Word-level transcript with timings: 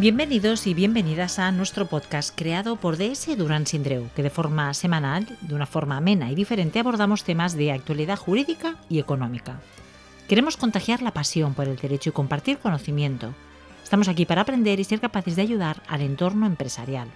Bienvenidos 0.00 0.66
y 0.66 0.72
bienvenidas 0.72 1.38
a 1.38 1.52
nuestro 1.52 1.84
podcast 1.84 2.34
creado 2.34 2.76
por 2.76 2.96
DS 2.96 3.36
Durán 3.36 3.66
Sindreu, 3.66 4.08
que 4.16 4.22
de 4.22 4.30
forma 4.30 4.72
semanal, 4.72 5.26
de 5.42 5.54
una 5.54 5.66
forma 5.66 5.98
amena 5.98 6.30
y 6.32 6.34
diferente, 6.34 6.78
abordamos 6.78 7.22
temas 7.22 7.54
de 7.54 7.70
actualidad 7.70 8.16
jurídica 8.16 8.76
y 8.88 8.98
económica. 8.98 9.60
Queremos 10.26 10.56
contagiar 10.56 11.02
la 11.02 11.10
pasión 11.10 11.52
por 11.52 11.68
el 11.68 11.76
derecho 11.76 12.08
y 12.08 12.12
compartir 12.14 12.56
conocimiento. 12.56 13.34
Estamos 13.90 14.06
aquí 14.06 14.24
para 14.24 14.42
aprender 14.42 14.78
y 14.78 14.84
ser 14.84 15.00
capaces 15.00 15.34
de 15.34 15.42
ayudar 15.42 15.82
al 15.88 16.02
entorno 16.02 16.46
empresarial. 16.46 17.08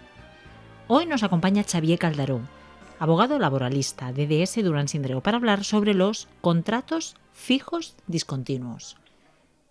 Hoy 0.89 1.07
nos 1.07 1.23
acompaña 1.23 1.63
Xavier 1.63 2.01
Calderó, 2.01 2.41
abogado 2.99 3.39
laboralista 3.39 4.13
de 4.13 4.27
DS 4.27 4.61
Durán 4.61 4.89
Sindreu, 4.89 5.21
para 5.21 5.37
hablar 5.37 5.63
sobre 5.63 5.95
los 5.95 6.27
contratos 6.41 7.15
fijos 7.33 7.95
discontinuos. 8.09 8.97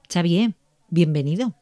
Xavier, 0.10 0.54
bienvenido. 0.88 1.56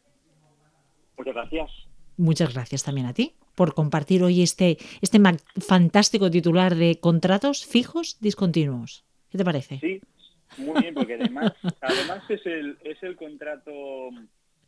Muchas 1.18 1.34
gracias. 1.34 1.72
Muchas 2.18 2.54
gracias 2.54 2.84
también 2.84 3.08
a 3.08 3.16
ti 3.16 3.34
por 3.56 3.74
compartir 3.74 4.22
hoy 4.22 4.44
este, 4.44 4.78
este 5.02 5.20
fantástico 5.60 6.30
titular 6.30 6.76
de 6.76 7.00
contratos 7.00 7.66
fijos 7.66 8.20
discontinuos. 8.20 9.06
¿Qué 9.32 9.40
te 9.40 9.44
parece? 9.44 9.80
Sí, 9.80 10.02
muy 10.60 10.80
bien, 10.84 10.94
porque 10.94 11.16
además, 11.16 11.54
además 11.82 12.24
es, 12.30 12.46
el, 12.46 12.78
es 12.84 13.02
el 13.02 13.16
contrato 13.16 13.72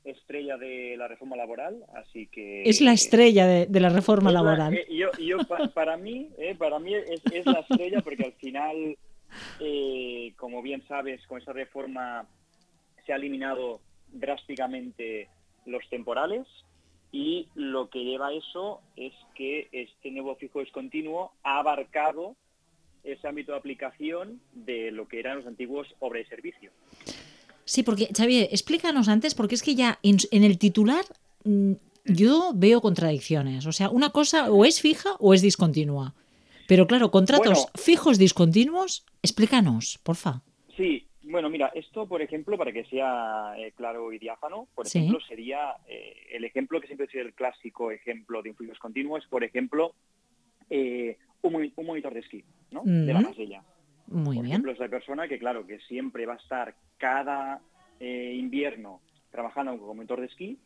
estrella 0.03 0.57
de 0.57 0.95
la 0.97 1.07
reforma 1.07 1.35
laboral, 1.35 1.83
así 1.95 2.27
que... 2.27 2.63
Es 2.63 2.81
la 2.81 2.93
estrella 2.93 3.47
de, 3.47 3.79
la 3.79 3.89
reforma 3.89 4.31
laboral. 4.31 4.73
Eh, 4.73 4.85
yo, 4.89 5.11
yo 5.19 5.37
para 5.73 5.97
mí, 5.97 6.29
eh, 6.37 6.55
para 6.55 6.79
mí 6.79 6.93
es, 6.93 7.45
la 7.45 7.59
estrella 7.59 8.01
porque 8.01 8.25
al 8.25 8.33
final, 8.33 8.97
eh, 9.59 10.33
como 10.37 10.61
bien 10.61 10.85
sabes, 10.87 11.25
con 11.27 11.39
esta 11.39 11.53
reforma 11.53 12.27
se 13.05 13.13
ha 13.13 13.15
eliminado 13.15 13.81
drásticamente 14.11 15.29
los 15.65 15.87
temporales 15.89 16.45
y 17.11 17.47
lo 17.55 17.89
que 17.89 18.03
lleva 18.03 18.27
a 18.27 18.33
eso 18.33 18.81
es 18.95 19.13
que 19.35 19.69
este 19.71 20.11
nuevo 20.11 20.35
fijo 20.35 20.59
discontinuo 20.59 21.31
ha 21.43 21.59
abarcado 21.59 22.35
ese 23.03 23.27
ámbito 23.27 23.51
de 23.51 23.57
aplicación 23.57 24.41
de 24.53 24.91
lo 24.91 25.07
que 25.07 25.19
eran 25.19 25.37
los 25.37 25.47
antiguos 25.47 25.87
obra 25.99 26.19
y 26.19 26.25
servicio. 26.25 26.71
Sí, 27.65 27.83
porque 27.83 28.09
Xavier, 28.15 28.49
explícanos 28.51 29.07
antes, 29.07 29.35
porque 29.35 29.55
es 29.55 29.63
que 29.63 29.75
ya 29.75 29.99
en, 30.03 30.43
el 30.43 30.57
titular 30.57 31.05
mm, 31.45 31.73
yo 32.05 32.51
veo 32.55 32.81
contradicciones. 32.81 33.65
O 33.65 33.71
sea, 33.71 33.89
una 33.89 34.09
cosa 34.09 34.51
o 34.51 34.65
es 34.65 34.81
fija 34.81 35.15
o 35.19 35.33
es 35.33 35.41
discontinua. 35.41 36.13
Pero 36.67 36.87
claro, 36.87 37.11
contratos 37.11 37.67
fijos 37.75 38.17
discontinuos, 38.17 39.05
explícanos, 39.21 39.99
porfa. 40.03 40.41
Sí, 40.77 41.07
bueno, 41.23 41.49
mira, 41.49 41.71
esto, 41.73 42.07
por 42.07 42.21
ejemplo, 42.21 42.57
para 42.57 42.71
que 42.71 42.85
sea 42.85 43.53
eh, 43.57 43.71
claro 43.75 44.11
y 44.13 44.19
diáfano, 44.19 44.67
por 44.73 44.87
ejemplo, 44.87 45.19
sería 45.27 45.75
eh, 45.87 46.27
el 46.31 46.43
ejemplo 46.45 46.79
que 46.79 46.87
siempre 46.87 47.07
es 47.07 47.15
el 47.15 47.33
clásico 47.33 47.91
ejemplo 47.91 48.41
de 48.41 48.51
un 48.51 48.55
continuo, 48.79 49.17
es, 49.17 49.25
por 49.27 49.43
ejemplo, 49.43 49.93
eh, 50.69 51.17
un, 51.41 51.71
monitor 51.85 52.13
de 52.13 52.19
esquí, 52.21 52.43
¿no? 52.71 52.81
De 52.85 53.13
la 53.13 53.21
masilla. 53.21 53.63
Muy 54.07 54.35
por 54.35 54.43
bien. 54.43 54.53
ejemplo, 54.53 54.71
es 54.71 54.79
la 54.79 54.89
persona 54.89 55.27
que, 55.27 55.39
claro, 55.39 55.65
que 55.65 55.79
siempre 55.79 56.25
va 56.25 56.33
a 56.33 56.37
estar 56.37 56.75
cada 56.97 57.61
invierno 57.99 58.99
trabajando 59.31 59.77
como 59.77 59.93
monitor 59.95 60.19
de 60.19 60.25
esquí, 60.25 60.57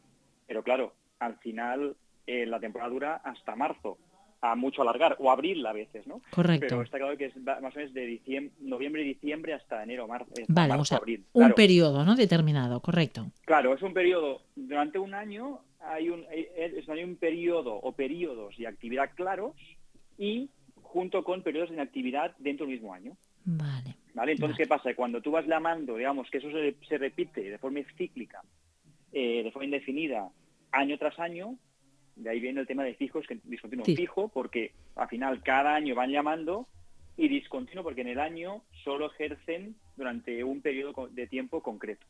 pero 0.47 0.63
claro, 0.63 0.93
al 1.19 1.37
final 1.37 1.95
la 2.25 2.59
temporada 2.59 2.89
dura 2.89 3.15
hasta 3.23 3.55
marzo 3.55 3.97
a 4.41 4.55
mucho 4.55 4.83
alargar, 4.83 5.15
o 5.19 5.31
abril 5.31 5.65
a 5.65 5.73
veces, 5.73 6.05
¿no? 6.05 6.21
Correcto. 6.29 6.67
Pero 6.69 6.81
está 6.83 6.97
claro 6.99 7.17
que 7.17 7.25
es 7.25 7.37
más 7.37 7.75
o 7.75 7.79
menos 7.79 7.93
de 7.93 8.05
diciembre, 8.05 8.53
noviembre 8.59 9.01
y 9.01 9.05
diciembre 9.05 9.53
hasta 9.53 9.81
enero, 9.81 10.07
marzo. 10.07 10.31
Vale, 10.47 10.73
o 10.75 10.85
sea, 10.85 11.01
un 11.33 11.53
periodo, 11.53 12.05
¿no? 12.05 12.15
Determinado, 12.15 12.79
correcto. 12.79 13.31
Claro, 13.45 13.73
es 13.73 13.81
un 13.81 13.93
periodo, 13.93 14.41
durante 14.55 14.99
un 14.99 15.13
año 15.13 15.61
hay 15.79 16.09
un, 16.09 16.25
hay 16.29 17.03
un 17.03 17.15
periodo 17.15 17.75
o 17.75 17.91
periodos 17.93 18.55
de 18.57 18.67
actividad 18.67 19.11
claros 19.15 19.53
y 20.17 20.49
junto 20.81 21.23
con 21.23 21.41
periodos 21.41 21.69
de 21.69 21.75
inactividad 21.75 22.35
dentro 22.37 22.65
del 22.65 22.75
mismo 22.75 22.93
año. 22.93 23.17
Vale. 23.49 23.95
¿Vale? 24.13 24.33
Entonces, 24.33 24.57
¿qué 24.57 24.67
pasa? 24.67 24.93
Cuando 24.93 25.21
tú 25.21 25.31
vas 25.31 25.47
llamando, 25.47 25.95
digamos, 25.95 26.29
que 26.29 26.39
eso 26.39 26.49
se, 26.51 26.97
repite 26.97 27.41
de 27.49 27.57
forma 27.57 27.79
cíclica, 27.97 28.41
eh, 29.13 29.41
de 29.43 29.51
forma 29.51 29.65
indefinida, 29.65 30.29
año 30.73 30.97
tras 30.97 31.17
año, 31.17 31.55
de 32.17 32.29
ahí 32.29 32.41
viene 32.41 32.59
el 32.59 32.67
tema 32.67 32.83
de 32.83 32.95
fijos, 32.95 33.25
que 33.25 33.39
discontinuo 33.45 33.85
fijo, 33.85 34.27
porque 34.27 34.73
al 34.95 35.07
final 35.07 35.41
cada 35.43 35.75
año 35.75 35.95
van 35.95 36.11
llamando 36.11 36.67
y 37.15 37.29
discontinuo 37.29 37.83
porque 37.83 38.01
en 38.01 38.09
el 38.09 38.19
año 38.19 38.63
solo 38.83 39.09
ejercen 39.11 39.75
durante 39.95 40.43
un 40.43 40.61
periodo 40.61 41.07
de 41.07 41.27
tiempo 41.27 41.63
concreto. 41.63 42.05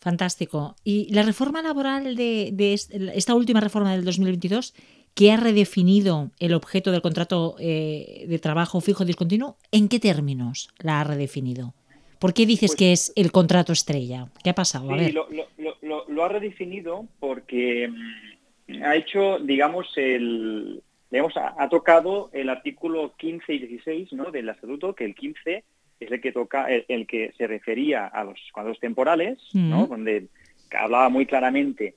Fantástico. 0.00 0.76
Y 0.84 1.12
la 1.12 1.22
reforma 1.22 1.62
laboral 1.62 2.14
de, 2.14 2.74
esta 3.14 3.34
última 3.34 3.60
reforma 3.60 3.92
del 3.92 4.04
2022, 4.04 4.74
que 5.14 5.30
ha 5.30 5.36
redefinido 5.36 6.30
el 6.40 6.54
objeto 6.54 6.90
del 6.90 7.02
contrato 7.02 7.56
eh, 7.58 8.24
de 8.28 8.38
trabajo 8.38 8.80
fijo 8.80 9.04
discontinuo, 9.04 9.56
¿en 9.70 9.88
qué 9.88 10.00
términos 10.00 10.68
la 10.78 11.00
ha 11.00 11.04
redefinido? 11.04 11.74
¿Por 12.18 12.34
qué 12.34 12.46
dices 12.46 12.70
pues 12.70 12.78
que 12.78 12.92
es 12.92 13.12
el 13.16 13.30
contrato 13.32 13.72
estrella? 13.72 14.28
¿Qué 14.42 14.50
ha 14.50 14.54
pasado? 14.54 14.88
Sí, 14.98 15.12
lo, 15.12 16.24
ha 16.24 16.28
redefinido 16.28 17.06
porque 17.20 17.88
mm, 17.88 18.82
ha 18.82 18.96
hecho, 18.96 19.38
digamos, 19.38 19.92
el, 19.96 20.82
digamos, 21.10 21.34
ha, 21.36 21.68
tocado 21.68 22.30
el 22.32 22.48
artículo 22.48 23.14
15 23.16 23.54
y 23.54 23.58
16 23.58 24.12
¿no? 24.14 24.30
del 24.30 24.48
estatuto, 24.48 24.94
que 24.94 25.04
el 25.04 25.14
15 25.14 25.64
es 26.00 26.10
el 26.10 26.20
que 26.20 26.32
toca, 26.32 26.66
el, 26.68 27.06
que 27.06 27.32
se 27.38 27.46
refería 27.46 28.06
a 28.06 28.24
los 28.24 28.40
cuadros 28.52 28.80
temporales, 28.80 29.38
¿no? 29.52 29.86
donde 29.86 30.26
hablaba 30.76 31.08
muy 31.08 31.26
claramente 31.26 31.94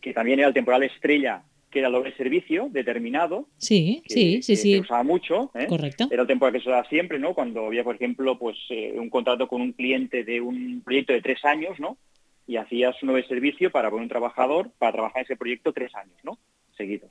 que 0.00 0.12
también 0.12 0.38
era 0.38 0.48
el 0.48 0.54
temporal 0.54 0.82
estrella, 0.82 1.42
que 1.74 1.80
era 1.80 1.88
el 1.88 1.94
doble 1.94 2.16
servicio 2.16 2.68
determinado. 2.70 3.48
Sí, 3.58 4.02
sí, 4.06 4.40
sí, 4.42 4.56
sí. 4.56 4.72
Se 4.72 4.80
usaba 4.80 5.02
mucho. 5.02 5.50
¿eh? 5.54 5.66
Correcto. 5.66 6.08
Era 6.10 6.22
el 6.22 6.28
temporal 6.28 6.54
que 6.54 6.60
se 6.60 6.70
usaba 6.70 6.88
siempre, 6.88 7.18
¿no? 7.18 7.34
Cuando 7.34 7.66
había, 7.66 7.84
por 7.84 7.96
ejemplo, 7.96 8.38
pues 8.38 8.56
eh, 8.70 8.94
un 8.96 9.10
contrato 9.10 9.46
con 9.46 9.60
un 9.60 9.72
cliente 9.72 10.24
de 10.24 10.40
un 10.40 10.80
proyecto 10.82 11.12
de 11.12 11.20
tres 11.20 11.44
años, 11.44 11.78
¿no? 11.78 11.98
y 12.46 12.56
hacías 12.56 13.00
un 13.02 13.08
nuevo 13.08 13.26
servicio 13.26 13.70
para 13.70 13.90
poner 13.90 14.02
un 14.02 14.08
trabajador 14.08 14.70
para 14.78 14.92
trabajar 14.92 15.20
en 15.20 15.24
ese 15.24 15.36
proyecto 15.36 15.72
tres 15.72 15.94
años, 15.94 16.16
¿no? 16.22 16.38
Seguidos. 16.76 17.10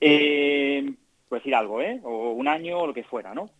Eh, 0.00 0.92
por 1.28 1.38
decir 1.38 1.54
algo, 1.54 1.80
¿eh? 1.80 2.00
O 2.02 2.32
un 2.32 2.48
año 2.48 2.80
o 2.80 2.86
lo 2.86 2.94
que 2.94 3.04
fuera, 3.04 3.34
¿no? 3.34 3.50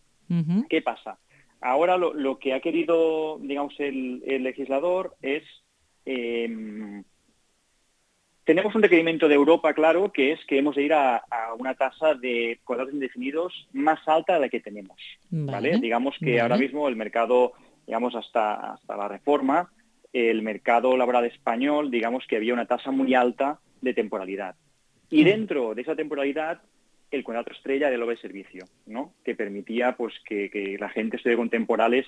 ¿Qué 0.69 0.81
pasa? 0.81 1.19
Ahora 1.60 1.99
lo, 1.99 2.39
que 2.39 2.54
ha 2.54 2.60
querido, 2.60 3.39
digamos, 3.41 3.75
el, 3.78 4.22
legislador 4.43 5.15
es... 5.21 5.43
Em, 8.42 8.44
tenemos 8.44 8.75
un 8.75 8.82
requerimiento 8.82 9.28
de 9.28 9.34
Europa, 9.34 9.72
claro, 9.72 10.12
que 10.12 10.32
es 10.32 10.44
que 10.47 10.58
hemos 10.58 10.76
de 10.76 10.82
ir 10.82 10.92
a, 10.92 11.22
una 11.58 11.75
tasa 11.75 12.14
de 12.14 12.58
contratos 12.64 12.94
indefinidos 12.94 13.69
más 13.72 14.00
alta 14.06 14.34
de 14.34 14.41
la 14.41 14.48
que 14.48 14.60
tenemos. 14.60 14.98
¿vale? 15.30 15.78
Digamos 15.78 16.16
que 16.19 16.41
ahora 16.41 16.56
mismo 16.56 16.88
el 16.88 16.97
mercado, 16.97 17.53
digamos, 17.86 18.14
hasta, 18.14 18.72
hasta 18.72 18.97
la 18.97 19.08
reforma, 19.08 19.70
el 20.12 20.42
mercado 20.42 20.97
laboral 20.97 21.25
español, 21.25 21.91
digamos 21.91 22.26
que 22.26 22.36
había 22.36 22.53
una 22.53 22.66
tasa 22.66 22.91
muy 22.91 23.14
alta 23.14 23.60
de 23.80 23.94
temporalidad. 23.94 24.56
Y 25.10 25.24
dentro 25.24 25.74
de 25.74 25.82
esa 25.82 25.94
temporalidad, 25.94 26.62
el 27.10 27.22
contrato 27.22 27.53
estrella 27.53 27.91
del 27.91 28.06
de 28.06 28.16
servicio, 28.16 28.64
¿no? 28.86 29.12
que 29.24 29.34
permitía 29.34 29.94
pues, 29.97 30.14
que, 30.24 30.76
la 30.80 30.88
gente 30.88 31.16
estuviera 31.16 31.38
con 31.38 31.50
temporales 31.50 32.06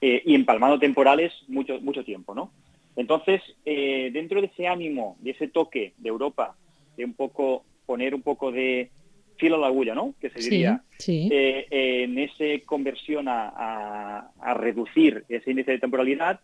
eh, 0.00 0.22
y 0.24 0.34
empalmando 0.34 0.78
temporales 0.78 1.32
mucho, 1.48 1.80
mucho 1.80 2.04
tiempo. 2.04 2.34
¿no? 2.34 2.52
Entonces, 2.96 3.42
eh, 3.64 4.10
dentro 4.12 4.40
de 4.40 4.48
ese 4.48 4.66
ánimo, 4.66 5.16
de 5.20 5.30
ese 5.32 5.48
toque 5.48 5.92
de 5.98 6.08
Europa, 6.08 6.56
de 6.96 7.04
un 7.04 7.14
poco 7.14 7.64
poner 7.84 8.14
un 8.14 8.22
poco 8.22 8.50
de 8.50 8.90
filo 9.36 9.56
a 9.56 9.58
la 9.58 9.66
agulla, 9.66 9.94
¿no? 9.94 10.14
Que 10.20 10.30
se 10.30 10.40
diría. 10.40 10.82
Eh, 11.06 11.66
en 11.70 12.18
esa 12.18 12.44
conversión 12.64 13.28
a, 13.28 14.30
a, 14.40 14.54
reducir 14.54 15.24
ese 15.28 15.50
índice 15.50 15.72
de 15.72 15.78
temporalidad, 15.78 16.40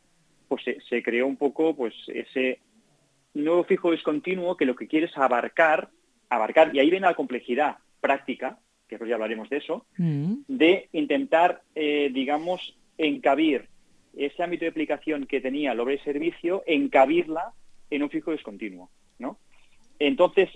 pues 0.47 0.63
se, 0.89 1.03
creó 1.03 1.27
un 1.27 1.37
poco 1.37 1.75
pues 1.75 1.95
ese 2.09 2.61
nuevo 3.33 3.65
fijo 3.65 3.91
discontinuo 3.91 4.59
que 4.59 4.67
lo 4.67 4.77
que 4.77 4.87
quiere 4.87 5.07
es 5.07 5.17
abarcar, 5.17 5.89
abarcar, 6.29 6.75
y 6.75 6.79
ahí 6.81 6.91
viene 6.91 7.07
la 7.07 7.15
complejidad 7.15 7.79
práctica, 8.03 8.59
que 8.87 8.99
ya 9.09 9.15
hablaremos 9.15 9.49
de 9.49 9.57
eso, 9.57 9.87
mm. 9.97 10.35
de 10.49 10.89
intentar, 10.93 11.63
eh, 11.75 12.11
digamos, 12.13 12.77
encabir 12.99 13.69
ese 14.17 14.43
ámbito 14.43 14.65
de 14.65 14.71
aplicación 14.71 15.27
que 15.27 15.41
tenía 15.41 15.73
el 15.73 15.81
obra 15.81 15.95
y 15.95 15.99
servicio, 15.99 16.63
encabirla 16.67 17.53
en 17.91 18.03
un 18.03 18.11
fijo 18.11 18.33
discontinuo, 18.33 18.91
¿no? 19.19 19.39
Entonces, 19.99 20.49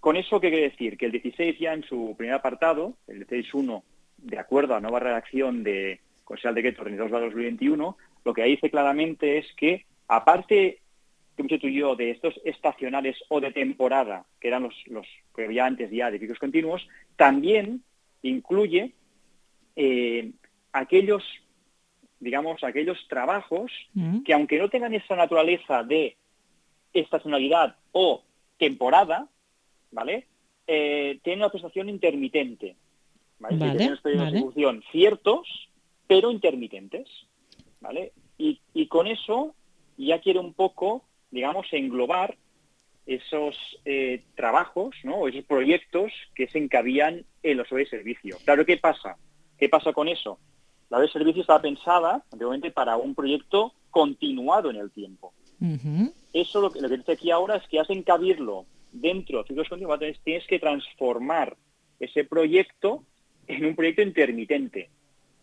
¿con 0.00 0.16
eso 0.16 0.40
qué 0.40 0.50
quiere 0.50 0.70
decir? 0.70 0.96
Que 0.96 1.06
el 1.06 1.12
16 1.12 1.58
ya 1.58 1.72
en 1.72 1.82
su 1.82 2.14
primer 2.16 2.34
apartado, 2.34 2.96
el 3.06 3.26
16.1, 3.26 3.82
de 4.18 4.38
acuerdo 4.38 4.74
a 4.74 4.80
nueva 4.80 5.00
redacción 5.00 5.62
de 5.62 6.00
Consejo 6.24 6.54
Decreto 6.54 6.82
32 6.82 7.10
2021, 7.10 7.96
lo 8.24 8.34
que 8.34 8.44
dice 8.44 8.70
claramente 8.70 9.38
es 9.38 9.46
que, 9.56 9.84
aparte 10.06 10.82
que 11.48 11.58
de 11.96 12.10
estos 12.10 12.40
estacionales 12.44 13.16
o 13.28 13.40
de 13.40 13.52
temporada, 13.52 14.24
que 14.40 14.48
eran 14.48 14.62
los, 14.62 15.06
que 15.34 15.44
había 15.44 15.66
antes 15.66 15.90
ya 15.90 16.10
de 16.10 16.18
fijos 16.18 16.38
continuos, 16.38 16.86
también 17.16 17.82
incluye 18.22 18.92
eh, 19.76 20.30
aquellos, 20.72 21.24
digamos, 22.22 22.62
aquellos 22.62 22.98
trabajos 23.08 23.70
Mm. 23.94 24.22
que 24.22 24.32
aunque 24.32 24.58
no 24.58 24.68
tengan 24.68 24.94
esa 24.94 25.16
naturaleza 25.16 25.82
de 25.82 26.16
estacionalidad 26.92 27.76
o 27.92 28.22
temporada, 28.58 29.26
¿vale? 29.90 30.26
Eh, 30.66 31.18
tienen 31.22 31.40
una 31.40 31.50
prestación 31.50 31.88
intermitente. 31.88 32.76
tienen 33.48 33.88
unos 33.88 34.00
periodos 34.00 34.26
vale. 34.26 34.32
de 34.32 34.38
ejecución 34.38 34.84
ciertos, 34.92 35.68
pero 36.06 36.30
intermitentes. 36.30 37.08
¿vale? 37.80 38.12
Y, 38.38 38.60
y 38.72 38.86
con 38.86 39.08
eso 39.08 39.54
ya 39.98 40.20
quiere 40.20 40.38
un 40.38 40.54
poco, 40.54 41.04
digamos, 41.32 41.66
englobar 41.72 42.36
esos 43.06 43.56
eh, 43.84 44.22
trabajos, 44.36 44.94
¿no? 45.02 45.16
O 45.16 45.28
esos 45.28 45.44
proyectos 45.44 46.12
que 46.36 46.46
se 46.46 46.58
encabían 46.58 47.24
en 47.42 47.56
los 47.56 47.68
de 47.68 47.84
servicio. 47.86 48.38
Claro, 48.44 48.64
¿qué 48.64 48.76
pasa? 48.76 49.16
¿Qué 49.58 49.68
pasa 49.68 49.92
con 49.92 50.06
eso? 50.06 50.38
La 50.92 51.00
de 51.00 51.08
servicio 51.08 51.40
estaba 51.40 51.60
pensada 51.62 52.22
anteriormente 52.30 52.70
para 52.70 52.96
un 52.96 53.14
proyecto 53.14 53.72
continuado 53.90 54.70
en 54.70 54.76
el 54.76 54.90
tiempo. 54.90 55.32
Eso 56.32 56.60
lo 56.60 56.70
que, 56.70 56.80
lo 56.80 56.88
que 56.88 56.98
dice 56.98 57.12
aquí 57.12 57.30
ahora 57.30 57.56
es 57.56 57.66
que 57.68 57.80
has 57.80 57.88
de 57.88 57.94
encabirlo 57.94 58.66
dentro 58.92 59.42
de 59.42 59.54
entonces 59.54 60.20
tienes 60.22 60.46
que 60.46 60.58
transformar 60.58 61.56
ese 61.98 62.24
proyecto 62.24 63.04
en 63.46 63.64
un 63.64 63.74
proyecto 63.74 64.02
intermitente. 64.02 64.90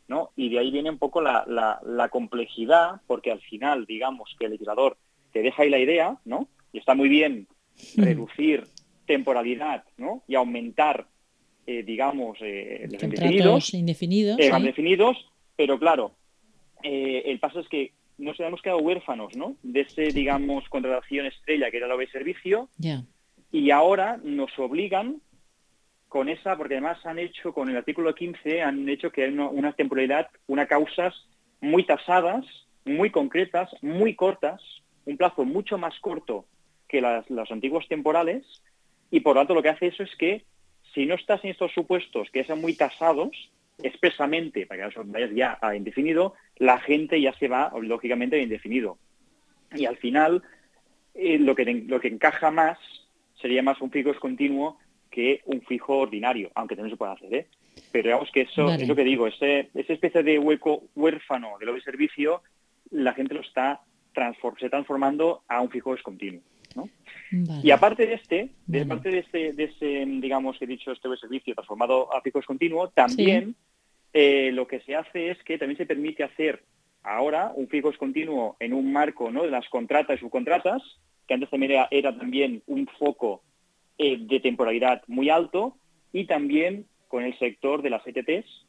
¿no? 0.07 0.31
Y 0.35 0.49
de 0.49 0.59
ahí 0.59 0.71
viene 0.71 0.89
un 0.89 0.97
poco 0.97 1.21
la, 1.21 1.43
la- 1.47 1.79
la 1.85 2.09
complejidad, 2.09 3.01
porque 3.07 3.31
al 3.31 3.41
final, 3.41 3.85
digamos, 3.85 4.35
que 4.39 4.45
el 4.45 4.51
legislador 4.51 4.97
te 5.31 5.41
deja 5.43 5.63
ahí 5.63 5.69
la 5.69 5.77
idea, 5.79 6.17
¿no? 6.25 6.47
Y 6.73 6.79
está 6.79 6.95
muy 6.95 7.09
bien 7.09 7.47
reducir 7.95 8.63
temporalidad, 9.05 9.83
¿no? 9.97 10.23
Y 10.27 10.33
aumentar, 10.35 11.07
eh, 11.67 11.83
digamos, 11.83 12.37
eh, 12.41 12.87
los 12.91 13.03
indefinidos, 13.03 13.73
indefinidos. 13.73 14.39
eh, 14.39 14.43
sí. 14.45 14.51
más 14.51 14.63
definidos, 14.63 15.17
pero 15.59 15.77
claro, 15.77 16.13
eh, 16.83 17.23
el 17.25 17.37
paso 17.37 17.59
es 17.59 17.67
que 17.67 17.91
nos 18.17 18.39
hemos 18.39 18.61
quedado 18.61 18.79
huérfanos, 18.79 19.35
¿no? 19.35 19.57
De 19.61 19.81
ese, 19.81 20.03
digamos, 20.13 20.63
contratación 20.69 21.25
estrella 21.25 21.69
que 21.69 21.75
era 21.75 21.87
la 21.89 21.95
OB 21.95 22.09
servicio, 22.09 22.69
Ya. 22.77 23.03
y 23.51 23.69
ahora 23.69 24.17
nos 24.23 24.57
obligan 24.57 25.21
con 26.07 26.29
esa, 26.29 26.55
porque 26.55 26.75
además 26.75 27.05
han 27.05 27.19
hecho, 27.19 27.51
con 27.51 27.67
el 27.69 27.75
artículo 27.75 28.15
15, 28.15 28.61
han 28.61 28.87
hecho 28.87 29.11
que 29.11 29.25
hay 29.25 29.33
una, 29.33 29.49
una 29.49 29.73
temporalidad, 29.73 30.29
una 30.47 30.65
causas 30.65 31.13
muy 31.59 31.83
tasadas, 31.83 32.45
muy 32.85 33.09
concretas, 33.09 33.69
muy 33.81 34.15
cortas, 34.15 34.61
un 35.05 35.17
plazo 35.17 35.43
mucho 35.43 35.77
más 35.77 35.99
corto 35.99 36.45
que 36.87 37.01
las, 37.01 37.29
los 37.29 37.51
antiguos 37.51 37.85
temporales, 37.89 38.45
y 39.11 39.19
por 39.19 39.35
lo 39.35 39.41
tanto 39.41 39.55
lo 39.55 39.61
que 39.61 39.69
hace 39.69 39.87
eso 39.87 40.03
es 40.03 40.15
que 40.15 40.45
si 40.93 41.05
no 41.05 41.15
estás 41.15 41.43
en 41.43 41.49
estos 41.51 41.73
supuestos 41.73 42.29
que 42.31 42.45
sean 42.45 42.61
muy 42.61 42.75
tasados, 42.75 43.31
expresamente, 43.83 44.65
para 44.65 44.89
que 44.89 44.95
no 44.97 45.03
vayas 45.05 45.31
ya 45.33 45.57
a 45.61 45.75
indefinido, 45.75 46.33
la 46.57 46.79
gente 46.79 47.19
ya 47.21 47.33
se 47.33 47.47
va, 47.47 47.71
lógicamente, 47.81 48.35
a 48.35 48.41
indefinido. 48.43 48.97
Y 49.75 49.85
al 49.85 49.97
final, 49.97 50.41
eh, 51.13 51.37
lo, 51.39 51.55
que, 51.55 51.65
lo 51.87 51.99
que 51.99 52.07
encaja 52.07 52.51
más 52.51 52.77
sería 53.41 53.63
más 53.63 53.79
un 53.81 53.91
fijo 53.91 54.13
continuo 54.19 54.77
que 55.09 55.41
un 55.45 55.61
fijo 55.61 55.97
ordinario, 55.97 56.51
aunque 56.55 56.75
también 56.75 56.93
se 56.93 56.97
puede 56.97 57.13
hacer, 57.13 57.33
¿eh? 57.33 57.47
Pero 57.91 58.09
digamos 58.09 58.29
que 58.31 58.41
eso 58.41 58.65
Vale. 58.65 58.83
es 58.83 58.89
lo 58.89 58.95
que 58.95 59.03
digo, 59.03 59.25
ese, 59.27 59.69
esa 59.73 59.93
especie 59.93 60.21
de 60.21 60.37
hueco 60.37 60.83
huérfano 60.95 61.57
del 61.59 61.73
de 61.73 61.81
servicio, 61.81 62.41
la 62.91 63.13
gente 63.13 63.33
lo 63.33 63.41
está 63.41 63.81
transfor- 64.13 64.59
se 64.59 64.69
transformando 64.69 65.43
a 65.47 65.61
un 65.61 65.69
fijo 65.69 65.93
discontinuo. 65.95 66.41
¿no? 66.75 66.89
Vale. 67.31 67.61
Y 67.63 67.71
aparte 67.71 68.05
de 68.05 68.13
este, 68.15 68.49
de 68.67 68.79
Vale. 68.79 68.85
parte 68.85 69.09
de 69.09 69.19
este, 69.19 69.53
de 69.53 69.63
ese, 69.63 70.05
digamos 70.19 70.57
que 70.59 70.65
he 70.65 70.67
dicho, 70.67 70.91
este 70.91 71.07
servicio 71.17 71.55
transformado 71.55 72.13
a 72.13 72.21
fijo 72.21 72.39
discontinuo, 72.39 72.89
también 72.89 73.55
eh, 74.13 74.51
lo 74.53 74.67
que 74.67 74.79
se 74.81 74.95
hace 74.95 75.31
es 75.31 75.43
que 75.43 75.57
también 75.57 75.77
se 75.77 75.85
permite 75.85 76.23
hacer 76.23 76.63
ahora 77.03 77.51
un 77.55 77.67
fijo 77.67 77.89
discontinuo 77.89 78.55
en 78.59 78.73
un 78.73 78.91
marco 78.91 79.31
¿no? 79.31 79.43
de 79.43 79.51
las 79.51 79.67
contratas 79.69 80.17
y 80.17 80.19
subcontratas, 80.19 80.81
que 81.27 81.33
antes 81.33 81.49
también 81.49 81.73
era, 81.73 81.87
era 81.91 82.17
también 82.17 82.63
un 82.67 82.87
foco 82.87 83.41
eh, 83.97 84.17
de 84.19 84.39
temporalidad 84.39 85.03
muy 85.07 85.29
alto, 85.29 85.75
y 86.11 86.25
también 86.25 86.85
con 87.07 87.23
el 87.23 87.37
sector 87.37 87.81
de 87.81 87.89
las 87.91 88.05
ETTs, 88.05 88.65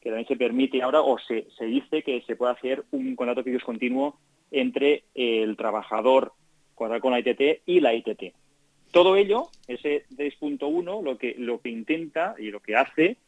que 0.00 0.08
también 0.08 0.26
se 0.26 0.36
permite 0.36 0.82
ahora, 0.82 1.02
o 1.02 1.18
se, 1.18 1.46
se 1.56 1.66
dice 1.66 2.02
que 2.02 2.22
se 2.22 2.36
puede 2.36 2.52
hacer 2.52 2.84
un 2.90 3.14
contrato 3.14 3.44
fijo 3.44 3.56
discontinuo 3.56 4.18
entre 4.50 5.04
el 5.14 5.56
trabajador 5.56 6.32
con 6.74 7.12
la 7.12 7.18
ITT 7.18 7.62
y 7.66 7.80
la 7.80 7.94
ITT. 7.94 8.34
Todo 8.90 9.16
ello, 9.16 9.48
ese 9.68 10.04
3.1, 10.16 11.02
lo 11.02 11.18
que, 11.18 11.34
lo 11.38 11.60
que 11.60 11.68
intenta 11.68 12.34
y 12.38 12.50
lo 12.50 12.60
que 12.60 12.74
hace 12.74 13.18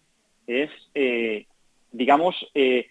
es, 0.47 0.71
eh, 0.95 1.47
digamos, 1.93 2.35
eh, 2.55 2.87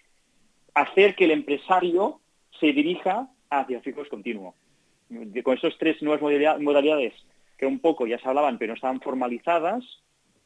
hacer 0.74 1.14
que 1.14 1.24
el 1.24 1.32
empresario 1.32 2.20
se 2.58 2.72
dirija 2.72 3.28
hacia 3.50 3.76
el 3.76 3.82
fijo 3.82 4.02
continuo. 4.08 4.54
Con 5.42 5.58
esas 5.58 5.74
tres 5.78 6.00
nuevas 6.00 6.22
modalidad- 6.22 6.58
modalidades 6.58 7.12
que 7.58 7.66
un 7.66 7.80
poco 7.80 8.06
ya 8.06 8.18
se 8.18 8.28
hablaban, 8.28 8.58
pero 8.58 8.70
no 8.72 8.76
estaban 8.76 9.00
formalizadas, 9.00 9.84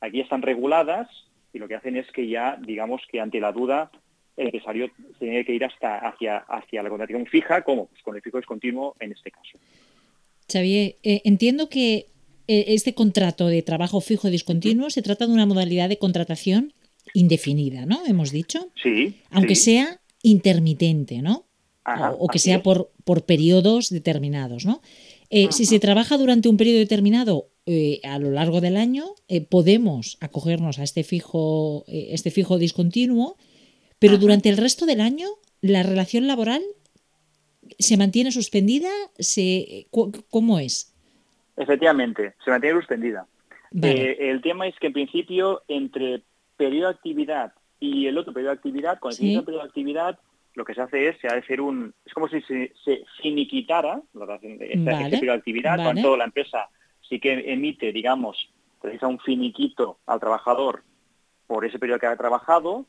aquí 0.00 0.20
están 0.20 0.42
reguladas 0.42 1.08
y 1.52 1.58
lo 1.58 1.68
que 1.68 1.76
hacen 1.76 1.96
es 1.96 2.10
que 2.12 2.28
ya, 2.28 2.58
digamos, 2.60 3.00
que 3.10 3.20
ante 3.20 3.40
la 3.40 3.52
duda 3.52 3.90
el 4.36 4.46
empresario 4.46 4.90
tiene 5.18 5.44
que 5.44 5.54
ir 5.54 5.64
hasta 5.64 5.96
hacia, 5.98 6.38
hacia 6.38 6.82
la 6.82 6.90
contratación 6.90 7.26
fija, 7.26 7.62
como 7.62 7.86
pues, 7.86 8.02
con 8.02 8.16
el 8.16 8.22
fijo 8.22 8.36
discontinuo 8.36 8.94
en 9.00 9.12
este 9.12 9.30
caso. 9.30 9.58
Xavier, 10.52 10.96
eh, 11.02 11.22
entiendo 11.24 11.68
que 11.68 12.06
eh, 12.48 12.64
este 12.68 12.94
contrato 12.94 13.46
de 13.46 13.62
trabajo 13.62 14.00
fijo 14.00 14.28
discontinuo 14.28 14.90
se 14.90 15.02
trata 15.02 15.26
de 15.26 15.32
una 15.32 15.46
modalidad 15.46 15.88
de 15.88 15.98
contratación 15.98 16.74
indefinida, 17.14 17.86
¿no? 17.86 18.04
Hemos 18.06 18.30
dicho. 18.30 18.70
Sí. 18.82 19.20
Aunque 19.30 19.54
sí. 19.54 19.64
sea 19.72 20.00
intermitente, 20.22 21.22
¿no? 21.22 21.46
Ajá, 21.84 22.12
o, 22.12 22.24
o 22.24 22.28
que 22.28 22.38
sea 22.38 22.62
por, 22.62 22.90
por 23.04 23.24
periodos 23.24 23.90
determinados, 23.90 24.66
¿no? 24.66 24.82
Eh, 25.30 25.48
Si 25.50 25.66
se 25.66 25.78
trabaja 25.80 26.18
durante 26.18 26.48
un 26.48 26.56
periodo 26.56 26.78
determinado 26.78 27.48
eh, 27.66 28.00
a 28.04 28.18
lo 28.18 28.30
largo 28.30 28.60
del 28.60 28.76
año, 28.76 29.06
eh, 29.28 29.40
podemos 29.40 30.18
acogernos 30.20 30.78
a 30.78 30.84
este 30.84 31.02
fijo, 31.04 31.84
este 31.88 32.30
fijo 32.30 32.58
discontinuo, 32.58 33.36
pero 33.98 34.14
Ajá. 34.14 34.20
durante 34.20 34.48
el 34.48 34.56
resto 34.56 34.86
del 34.86 35.00
año 35.00 35.28
la 35.60 35.82
relación 35.82 36.26
laboral 36.26 36.62
se 37.78 37.96
mantiene 37.96 38.30
suspendida, 38.30 38.90
se, 39.18 39.88
¿cómo 40.30 40.60
es? 40.60 40.94
Efectivamente, 41.56 42.34
se 42.44 42.50
mantiene 42.50 42.78
suspendida. 42.78 43.26
Vale. 43.72 44.30
El 44.30 44.40
tema 44.42 44.68
es 44.68 44.74
que 44.78 44.86
en 44.86 44.92
principio 44.92 45.62
entre 45.66 46.22
periodo 46.56 46.88
de 46.88 46.94
actividad 46.94 47.52
y 47.80 48.06
el 48.06 48.16
otro 48.18 48.32
periodo 48.32 48.52
de 48.52 48.56
actividad, 48.58 48.98
con 48.98 49.10
el 49.10 49.16
Sí. 49.16 49.22
siguiente 49.22 49.44
periodo 49.46 49.62
de 49.64 49.68
actividad, 49.68 50.18
lo 50.54 50.64
que 50.64 50.74
se 50.74 50.80
hace 50.80 51.08
es, 51.08 51.18
se 51.20 51.28
ha 51.28 51.32
de 51.34 51.40
hacer 51.40 51.60
un, 51.60 51.92
es 52.04 52.14
como 52.14 52.28
si 52.28 52.40
se, 52.42 52.72
se 52.84 53.04
finiquitara 53.20 54.00
Vale, 54.14 54.34
este 54.60 54.78
periodo 55.18 55.32
de 55.32 55.38
actividad, 55.38 55.76
vale. 55.76 55.82
cuando 55.82 56.16
la 56.16 56.24
empresa 56.24 56.68
sí 57.08 57.20
que 57.20 57.52
emite, 57.52 57.92
digamos, 57.92 58.48
realiza 58.82 59.06
un 59.06 59.18
finiquito 59.20 59.98
al 60.06 60.18
trabajador 60.20 60.82
por 61.46 61.64
ese 61.64 61.78
periodo 61.78 61.98
que 62.00 62.06
ha 62.06 62.16
trabajado, 62.16 62.86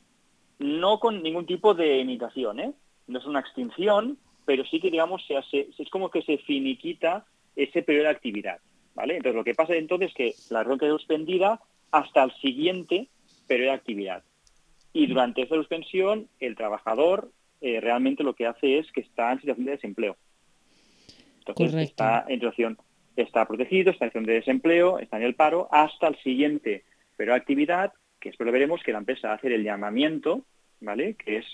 no 0.59 1.00
con 1.00 1.21
ningún 1.21 1.45
tipo 1.45 1.74
de 1.74 2.00
imitación, 2.00 2.59
¿eh? 2.59 2.74
No 3.07 3.19
es 3.19 3.25
una 3.25 3.39
extinción, 3.41 4.17
pero 4.45 4.63
sí 4.65 4.79
que, 4.79 4.89
digamos, 4.89 5.25
se 5.27 5.38
hace, 5.38 5.69
es 5.77 5.89
como 5.89 6.09
que 6.09 6.21
se 6.21 6.38
finiquita 6.39 7.25
ese 7.55 7.83
periodo 7.83 8.05
de 8.05 8.12
actividad, 8.12 8.59
¿vale? 8.95 9.17
Entonces, 9.17 9.36
lo 9.36 9.43
que 9.43 9.53
pasa 9.55 9.75
entonces 9.75 10.09
es 10.09 10.15
que 10.15 10.33
la 10.53 10.63
reunión 10.63 10.79
queda 10.79 10.91
suspendida 10.91 11.59
hasta 11.91 12.24
el 12.24 12.31
siguiente 12.41 13.09
periodo 13.47 13.71
de 13.71 13.77
actividad. 13.77 14.23
Y 14.93 15.07
durante 15.07 15.41
esa 15.43 15.55
suspensión, 15.55 16.27
el 16.39 16.55
trabajador 16.55 17.31
eh, 17.61 17.79
realmente 17.81 18.23
lo 18.23 18.33
que 18.33 18.45
hace 18.47 18.77
es 18.79 18.91
que 18.91 19.01
está 19.01 19.31
en 19.31 19.39
situación 19.39 19.65
de 19.65 19.71
desempleo. 19.71 20.15
Entonces, 21.39 21.71
Correcto. 21.71 21.89
está 21.91 22.25
en 22.27 22.35
situación, 22.35 22.77
está 23.15 23.45
protegido, 23.47 23.91
está 23.91 24.05
en 24.05 24.09
situación 24.11 24.25
de 24.27 24.33
desempleo, 24.33 24.99
está 24.99 25.17
en 25.17 25.23
el 25.23 25.35
paro, 25.35 25.67
hasta 25.71 26.07
el 26.07 26.17
siguiente 26.17 26.83
de 27.17 27.33
actividad, 27.33 27.93
que 28.19 28.29
después 28.29 28.45
lo 28.45 28.51
veremos 28.51 28.83
que 28.83 28.91
la 28.91 28.99
empresa 28.99 29.27
va 29.29 29.33
a 29.33 29.37
hacer 29.37 29.51
el 29.51 29.63
llamamiento, 29.63 30.41
¿vale? 30.81 31.15
Que 31.15 31.37
es, 31.37 31.45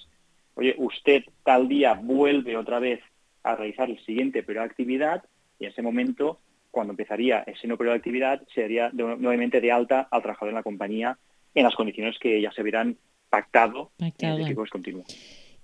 oye, 0.55 0.75
usted 0.77 1.23
tal 1.43 1.67
día 1.69 1.93
vuelve 1.93 2.57
otra 2.57 2.79
vez 2.79 2.99
a 3.43 3.55
realizar 3.55 3.89
el 3.89 4.03
siguiente 4.05 4.43
periodo 4.43 4.65
de 4.65 4.71
actividad 4.71 5.23
y 5.59 5.65
en 5.65 5.71
ese 5.71 5.81
momento, 5.81 6.39
cuando 6.71 6.91
empezaría 6.91 7.43
ese 7.47 7.67
nuevo 7.67 7.77
periodo 7.79 7.93
de 7.93 7.99
actividad, 7.99 8.41
se 8.53 8.63
haría 8.65 8.89
de- 8.89 9.03
nuevamente 9.03 9.61
de 9.61 9.71
alta 9.71 10.07
al 10.11 10.21
trabajador 10.21 10.49
en 10.49 10.55
la 10.55 10.63
compañía 10.63 11.17
en 11.55 11.63
las 11.63 11.75
condiciones 11.75 12.17
que 12.19 12.41
ya 12.41 12.51
se 12.51 12.63
verán 12.63 12.97
pactado, 13.29 13.91
Pactado. 13.97 14.39
en 14.39 14.47
el 14.47 14.55
continuo. 14.69 15.03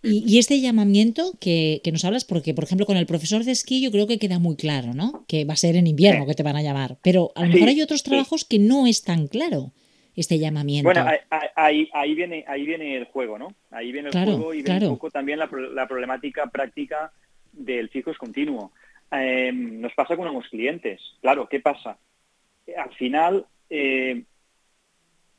Y, 0.02 0.24
y 0.26 0.40
este 0.40 0.62
llamamiento 0.62 1.34
que, 1.42 1.82
que 1.84 1.92
nos 1.92 2.06
hablas, 2.06 2.24
porque 2.24 2.54
por 2.54 2.64
ejemplo 2.64 2.86
con 2.86 2.96
el 2.98 3.06
profesor 3.06 3.44
de 3.44 3.52
esquí 3.52 3.82
yo 3.82 3.92
creo 3.92 4.08
que 4.08 4.18
queda 4.18 4.40
muy 4.40 4.56
claro, 4.56 4.94
¿no? 4.94 5.26
Que 5.28 5.44
va 5.44 5.54
a 5.54 5.58
ser 5.58 5.76
en 5.76 5.88
invierno 5.88 6.22
Sí. 6.24 6.30
que 6.30 6.36
te 6.36 6.44
van 6.44 6.56
a 6.56 6.62
llamar, 6.62 6.98
pero 7.04 7.32
a 7.36 7.42
lo 7.42 7.48
Sí, 7.48 7.54
mejor 7.56 7.70
hay 7.70 7.82
otros 7.82 8.00
sí. 8.02 8.10
trabajos 8.10 8.46
que 8.46 8.60
no 8.60 8.88
es 8.88 9.04
tan 9.04 9.28
claro 9.28 9.74
este 10.16 10.40
llamamiento. 10.40 10.88
Bueno, 10.88 11.06
ahí, 11.06 11.18
ahí, 11.56 11.90
ahí 11.94 12.16
viene 12.16 12.46
ahí 12.48 12.66
viene 12.66 12.96
el 12.96 13.06
juego, 13.06 13.38
¿no? 13.38 13.54
Ahí 13.72 13.92
viene 13.92 14.08
el 14.08 14.12
Claro, 14.14 14.34
juego 14.38 14.54
y 14.54 14.62
viene 14.62 14.88
un 14.88 14.94
poco 14.94 15.12
también 15.12 15.38
la, 15.40 15.50
la 15.74 15.88
problemática 15.88 16.48
práctica 16.48 17.12
del 17.52 17.90
fijo 17.90 18.12
continuo. 18.18 18.72
em, 19.12 19.82
nos 19.82 19.94
pasa 19.96 20.16
con 20.16 20.28
unos 20.30 20.48
clientes. 20.50 21.02
Claro, 21.22 21.50
¿qué 21.50 21.60
pasa? 21.60 21.98
Al 22.78 22.94
final, 22.96 23.46
eh, 23.70 24.24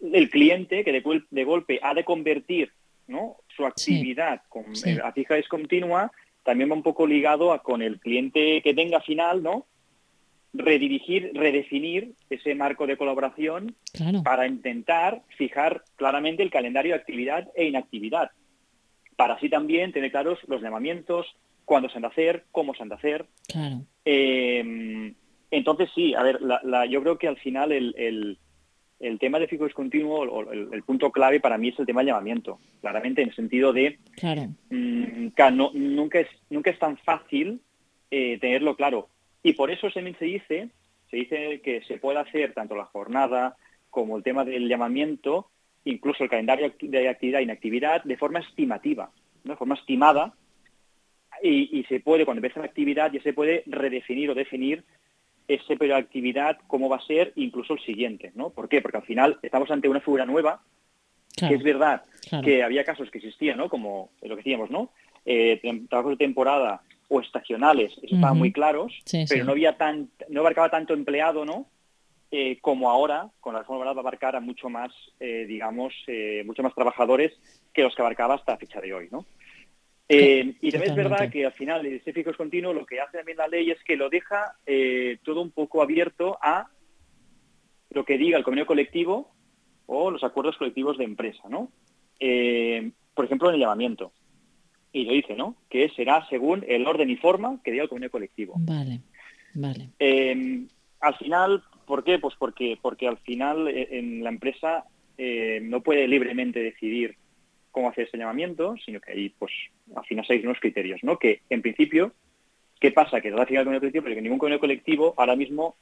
el 0.00 0.30
cliente 0.30 0.84
que 0.84 0.92
de, 0.92 1.44
golpe 1.44 1.80
ha 1.82 1.94
de 1.94 2.04
convertir 2.04 2.72
¿no? 3.06 3.36
su 3.54 3.66
actividad 3.66 4.42
con, 4.48 4.64
a 5.02 5.12
fija 5.12 5.34
discontinua, 5.34 6.12
también 6.42 6.70
va 6.70 6.74
un 6.74 6.82
poco 6.82 7.06
ligado 7.06 7.52
a 7.52 7.62
con 7.62 7.82
el 7.82 8.00
cliente 8.00 8.62
que 8.62 8.74
tenga 8.74 9.00
final, 9.00 9.42
¿no? 9.42 9.66
redirigir, 10.52 11.30
redefinir 11.34 12.14
ese 12.28 12.54
marco 12.54 12.86
de 12.86 12.96
colaboración 12.96 13.74
para 14.24 14.46
intentar 14.46 15.22
fijar 15.36 15.84
claramente 15.96 16.42
el 16.42 16.50
calendario 16.50 16.92
de 16.92 17.00
actividad 17.00 17.48
e 17.54 17.66
inactividad, 17.66 18.30
para 19.16 19.34
así 19.34 19.48
también 19.48 19.92
tener 19.92 20.10
claros 20.10 20.38
los 20.48 20.62
llamamientos, 20.62 21.26
cuándo 21.64 21.88
se 21.88 21.98
han 21.98 22.02
de 22.02 22.08
hacer, 22.08 22.44
cómo 22.50 22.74
se 22.74 22.82
han 22.82 22.88
de 22.88 22.94
hacer. 22.96 23.26
Eh, 24.04 25.14
entonces 25.50 25.90
sí, 25.94 26.14
a 26.14 26.22
ver, 26.22 26.40
yo 26.88 27.02
creo 27.02 27.18
que 27.18 27.28
al 27.28 27.36
final 27.38 27.72
el, 27.72 28.38
tema 29.18 29.38
de 29.38 29.48
fijo 29.48 29.64
discontinuo, 29.64 30.20
o 30.20 30.52
el, 30.52 30.82
punto 30.82 31.10
clave 31.10 31.40
para 31.40 31.58
mí 31.58 31.68
es 31.68 31.78
el 31.78 31.86
tema 31.86 32.00
del 32.00 32.08
llamamiento, 32.08 32.58
claramente 32.80 33.22
en 33.22 33.28
el 33.28 33.34
sentido 33.34 33.72
de 33.72 33.98
mm, 34.70 35.28
nunca, 35.74 36.20
es, 36.20 36.28
nunca 36.50 36.70
es 36.70 36.78
tan 36.78 36.96
fácil 36.98 37.60
eh, 38.10 38.38
tenerlo 38.38 38.76
claro. 38.76 39.08
Y 39.42 39.54
por 39.54 39.70
eso 39.70 39.90
se 39.90 40.02
dice, 40.02 40.68
se 41.10 41.16
dice 41.16 41.60
que 41.62 41.82
se 41.82 41.98
puede 41.98 42.18
hacer 42.18 42.52
tanto 42.52 42.76
la 42.76 42.84
jornada 42.84 43.56
como 43.88 44.16
el 44.16 44.22
tema 44.22 44.44
del 44.44 44.68
llamamiento, 44.68 45.48
incluso 45.84 46.22
el 46.22 46.30
calendario 46.30 46.72
de 46.80 47.08
actividad 47.08 47.40
e 47.40 47.44
inactividad, 47.44 48.04
de 48.04 48.16
forma 48.16 48.40
estimativa, 48.40 49.10
de 49.44 49.56
forma 49.56 49.76
estimada, 49.76 50.34
y, 51.42 51.84
se 51.88 52.00
puede, 52.00 52.24
cuando 52.24 52.40
empieza 52.40 52.60
la 52.60 52.66
actividad, 52.66 53.10
ya 53.12 53.22
se 53.22 53.32
puede 53.32 53.62
redefinir 53.66 54.30
o 54.30 54.34
definir 54.34 54.84
ese 55.54 55.76
periodo 55.76 55.98
de 55.98 56.04
actividad, 56.04 56.58
cómo 56.66 56.88
va 56.88 56.96
a 56.96 57.06
ser, 57.06 57.32
incluso 57.34 57.74
el 57.74 57.80
siguiente, 57.80 58.30
¿no? 58.34 58.50
¿Por 58.50 58.68
qué? 58.68 58.80
Porque 58.80 58.98
al 58.98 59.04
final 59.04 59.38
estamos 59.42 59.70
ante 59.70 59.88
una 59.88 60.00
figura 60.00 60.24
nueva, 60.24 60.62
que 61.36 61.54
es 61.54 61.62
verdad 61.62 62.02
que 62.44 62.62
había 62.62 62.84
casos 62.84 63.10
que 63.10 63.18
existían, 63.18 63.58
¿no? 63.58 63.68
Como 63.68 64.10
lo 64.22 64.36
que 64.36 64.42
decíamos, 64.42 64.70
¿no? 64.70 64.90
Eh, 65.24 65.60
trabajos 65.88 66.12
de 66.12 66.24
temporada 66.24 66.82
o 67.08 67.20
estacionales, 67.20 67.92
estaban 68.02 68.38
muy 68.38 68.52
claros, 68.52 68.92
pero 69.28 69.44
no 69.44 69.52
había 69.52 69.76
tan, 69.76 70.10
no 70.28 70.40
abarcaba 70.40 70.70
tanto 70.70 70.94
empleado, 70.94 71.44
¿no? 71.44 71.66
Eh, 72.30 72.58
como 72.60 72.88
ahora, 72.88 73.28
con 73.40 73.54
la 73.54 73.60
reforma 73.60 73.84
laboral 73.84 73.96
va 73.96 74.00
a 74.00 74.06
abarcar 74.08 74.36
a 74.36 74.40
mucho 74.40 74.68
más, 74.68 74.92
eh, 75.18 75.46
digamos, 75.48 75.92
mucho 76.44 76.62
más 76.62 76.74
trabajadores 76.74 77.32
que 77.72 77.82
los 77.82 77.94
que 77.96 78.02
abarcaba 78.02 78.34
hasta 78.34 78.52
la 78.52 78.58
fecha 78.58 78.80
de 78.80 78.94
hoy, 78.94 79.08
¿no? 79.10 79.26
Y 80.10 80.70
también 80.70 80.90
es 80.90 80.96
verdad 80.96 81.30
que 81.30 81.46
al 81.46 81.52
final 81.52 81.86
el 81.86 82.00
fijo 82.00 82.34
continuo 82.34 82.72
lo 82.72 82.84
que 82.84 83.00
hace 83.00 83.18
también 83.18 83.38
la 83.38 83.48
ley 83.48 83.70
es 83.70 83.82
que 83.84 83.96
lo 83.96 84.08
deja 84.10 84.56
todo 85.22 85.40
un 85.40 85.50
poco 85.50 85.82
abierto 85.82 86.38
a 86.42 86.68
lo 87.90 88.04
que 88.04 88.18
diga 88.18 88.36
el 88.36 88.44
convenio 88.44 88.66
colectivo 88.66 89.32
o 89.86 90.10
los 90.10 90.24
acuerdos 90.24 90.56
colectivos 90.56 90.98
de 90.98 91.04
empresa, 91.04 91.48
¿no? 91.48 91.70
por 93.14 93.24
ejemplo, 93.24 93.48
en 93.48 93.54
el 93.54 93.60
llamamiento 93.60 94.12
y 94.92 95.04
lo 95.04 95.12
dice, 95.12 95.34
¿no? 95.34 95.56
Que 95.68 95.88
será 95.90 96.26
según 96.28 96.64
el 96.66 96.86
orden 96.86 97.10
y 97.10 97.16
forma 97.16 97.60
que 97.62 97.70
diga 97.70 97.84
el 97.84 97.88
convenio 97.88 98.10
colectivo. 98.10 98.54
Vale, 98.58 99.00
vale. 99.54 99.90
Eh, 99.98 100.66
al 101.00 101.14
final, 101.16 101.62
¿por 101.86 102.04
qué? 102.04 102.18
Pues 102.18 102.34
porque, 102.38 102.78
porque 102.80 103.06
al 103.06 103.18
final 103.18 103.68
eh, 103.68 103.88
en 103.92 104.24
la 104.24 104.30
empresa 104.30 104.84
eh, 105.16 105.60
no 105.62 105.80
puede 105.80 106.08
libremente 106.08 106.60
decidir 106.60 107.16
cómo 107.70 107.90
hacer 107.90 108.06
ese 108.06 108.18
llamamiento, 108.18 108.74
sino 108.84 109.00
que 109.00 109.12
ahí, 109.12 109.28
pues, 109.38 109.52
al 109.94 110.04
final 110.04 110.24
hay 110.28 110.40
unos 110.40 110.60
criterios, 110.60 111.00
¿no? 111.02 111.18
Que, 111.18 111.40
en 111.50 111.62
principio, 111.62 112.12
¿qué 112.80 112.92
pasa? 112.92 113.20
Que 113.20 113.30
no 113.30 113.40
hace 113.40 113.54
el 113.54 113.64
convenio 113.64 113.80
colectivo, 113.80 114.04
pero 114.04 114.16
que 114.16 114.22
ningún 114.22 114.38
convenio 114.38 114.60
colectivo 114.60 115.14
ahora 115.16 115.36
mismo 115.36 115.76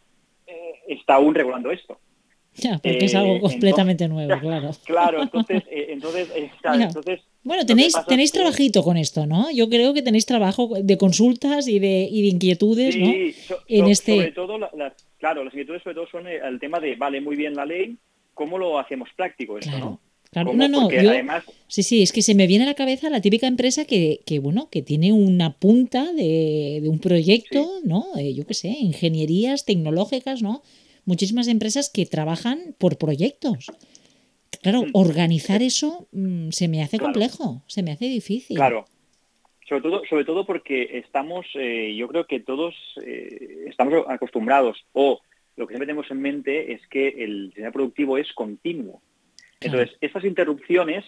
está 0.87 1.15
aún 1.15 1.35
regulando 1.35 1.71
esto. 1.71 1.99
Ya, 2.55 2.79
porque 2.79 3.05
es 3.05 3.15
algo 3.15 3.41
completamente 3.41 4.09
nuevo, 4.09 4.35
claro. 4.41 4.71
Claro, 4.85 5.23
entonces, 5.23 5.63
entonces, 5.71 6.29
entonces 6.65 7.21
bueno, 7.45 7.65
tenéis, 7.65 7.95
tenéis 8.09 8.33
trabajito 8.33 8.83
con 8.83 8.97
esto, 8.97 9.27
¿no? 9.27 9.51
Yo 9.53 9.69
creo 9.69 9.95
que 9.95 10.03
tenéis 10.03 10.27
trabajo 10.27 10.71
de 10.83 10.99
consultas 10.99 11.69
y 11.69 11.79
de, 11.79 12.09
y 12.11 12.23
de 12.23 12.29
inquietudes, 12.29 12.97
¿no? 12.97 13.07
en 13.69 13.87
este... 13.87 14.17
sobre 14.17 14.33
todo, 14.33 14.59
claro, 15.19 15.45
las 15.45 15.55
inquietudes 15.55 15.83
sobre 15.83 15.95
todo 15.95 16.09
son 16.09 16.27
el 16.27 16.59
tema 16.59 16.81
de, 16.81 16.97
vale, 16.97 17.21
muy 17.21 17.37
bien 17.37 17.55
la 17.55 17.65
ley, 17.65 17.97
¿cómo 18.35 18.59
lo 18.59 18.79
hacemos 18.79 19.09
práctico 19.17 19.59
esto, 19.59 19.71
claro. 19.71 19.87
no? 19.87 20.01
Claro, 20.31 20.53
no, 20.53 20.69
no, 20.69 20.91
yo, 20.91 21.11
sí, 21.69 21.83
sí, 21.83 22.03
es 22.03 22.13
que 22.13 22.21
se 22.21 22.35
me 22.35 22.47
viene 22.47 22.65
a 22.65 22.67
la 22.67 22.75
cabeza 22.75 23.09
la 23.09 23.23
típica 23.23 23.47
empresa 23.47 23.87
que, 23.87 24.21
que 24.27 24.39
bueno, 24.41 24.69
que 24.71 24.83
tiene 24.83 25.13
una 25.13 25.55
punta 25.55 26.13
de, 26.13 26.81
de 26.83 26.89
un 26.89 26.99
proyecto, 26.99 27.67
¿no? 27.85 28.05
Eh, 28.19 28.35
yo 28.35 28.47
qué 28.47 28.53
sé, 28.53 28.69
ingenierías 28.69 29.65
tecnológicas, 29.65 30.43
¿no? 30.43 30.63
Muchísimas 31.07 31.49
empresas 31.49 31.89
que 31.89 32.05
trabajan 32.05 32.75
por 32.77 32.99
proyectos. 32.99 33.69
Claro, 34.63 34.83
mm. 34.83 34.91
organizar 34.93 35.63
eso 35.63 36.09
mm, 36.13 36.51
se 36.51 36.69
me 36.69 36.83
hace 36.83 36.99
complejo, 36.99 37.63
se 37.67 37.83
me 37.83 37.93
hace 37.93 38.07
difícil. 38.07 38.57
Claro, 38.57 38.85
sobre 39.69 39.83
todo, 39.83 40.03
sobre 40.09 40.25
todo 40.25 40.45
porque 40.47 40.99
estamos, 40.99 41.47
eh, 41.55 41.95
yo 41.97 42.09
creo 42.09 42.27
que 42.27 42.41
todos 42.41 42.75
eh, 43.05 43.67
estamos 43.69 44.05
acostumbrados 44.09 44.85
o 44.93 45.21
lo 45.57 45.67
que 45.67 45.73
siempre 45.73 45.87
tenemos 45.87 46.11
en 46.11 46.21
mente 46.21 46.73
es 46.73 46.87
que 46.89 47.09
el 47.09 47.49
diseño 47.49 47.73
productivo 47.73 48.19
es 48.19 48.33
continuo. 48.33 49.03
Entonces, 49.61 49.97
estas 50.01 50.25
interrupciones 50.25 51.05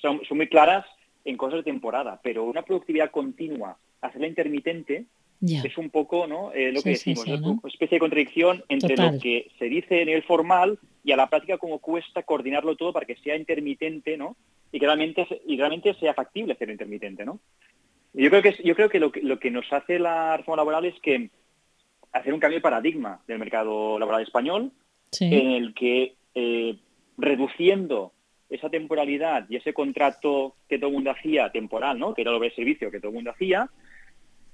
son, 0.00 0.20
muy 0.30 0.48
claras 0.48 0.84
en 1.24 1.36
cosas 1.36 1.58
de 1.58 1.64
temporada, 1.64 2.20
pero 2.22 2.44
una 2.44 2.62
productividad 2.62 3.10
continua, 3.10 3.76
hacerla 4.00 4.26
intermitente, 4.26 5.06
es 5.40 5.78
un 5.78 5.90
poco 5.90 6.26
¿no? 6.26 6.52
Eh, 6.52 6.72
lo 6.72 6.82
que 6.82 6.90
decimos, 6.90 7.24
una 7.26 7.60
especie 7.64 7.96
de 7.96 8.00
contradicción 8.00 8.64
entre 8.68 8.96
lo 8.96 9.18
que 9.20 9.48
se 9.58 9.66
dice 9.66 10.02
en 10.02 10.08
el 10.08 10.24
formal 10.24 10.78
y 11.04 11.12
a 11.12 11.16
la 11.16 11.28
práctica 11.28 11.58
cómo 11.58 11.78
cuesta 11.78 12.24
coordinarlo 12.24 12.76
todo 12.76 12.92
para 12.92 13.06
que 13.06 13.16
sea 13.16 13.36
intermitente 13.36 14.16
¿no? 14.16 14.36
y, 14.72 14.80
que 14.80 14.86
realmente, 14.86 15.26
y 15.46 15.56
realmente 15.56 15.94
sea 15.94 16.12
factible 16.12 16.56
ser 16.56 16.70
intermitente. 16.70 17.24
¿no? 17.24 17.38
yo 18.14 18.30
creo 18.30 18.42
que, 18.42 18.56
yo 18.64 18.74
creo 18.74 18.88
que 18.88 18.98
lo, 18.98 19.12
que 19.12 19.22
lo 19.22 19.38
que 19.38 19.50
nos 19.50 19.72
hace 19.72 19.98
la 19.98 20.36
reforma 20.36 20.62
laboral 20.62 20.86
es 20.86 20.98
que 21.00 21.30
hacer 22.12 22.34
un 22.34 22.40
cambio 22.40 22.58
de 22.58 22.62
paradigma 22.62 23.20
del 23.28 23.38
mercado 23.38 23.98
laboral 23.98 24.22
español 24.22 24.72
en 25.20 25.52
el 25.52 25.74
que 25.74 26.14
eh, 26.34 26.76
reduciendo 27.18 28.12
esa 28.48 28.70
temporalidad 28.70 29.46
y 29.50 29.56
ese 29.56 29.74
contrato 29.74 30.54
que 30.68 30.78
todo 30.78 30.88
el 30.88 30.94
mundo 30.94 31.10
hacía 31.10 31.50
temporal, 31.52 31.98
¿no? 31.98 32.14
que 32.14 32.22
era 32.22 32.30
lo 32.30 32.38
de 32.38 32.50
servicio 32.52 32.90
que 32.90 32.98
todo 32.98 33.10
el 33.10 33.16
mundo 33.16 33.32
hacía, 33.32 33.68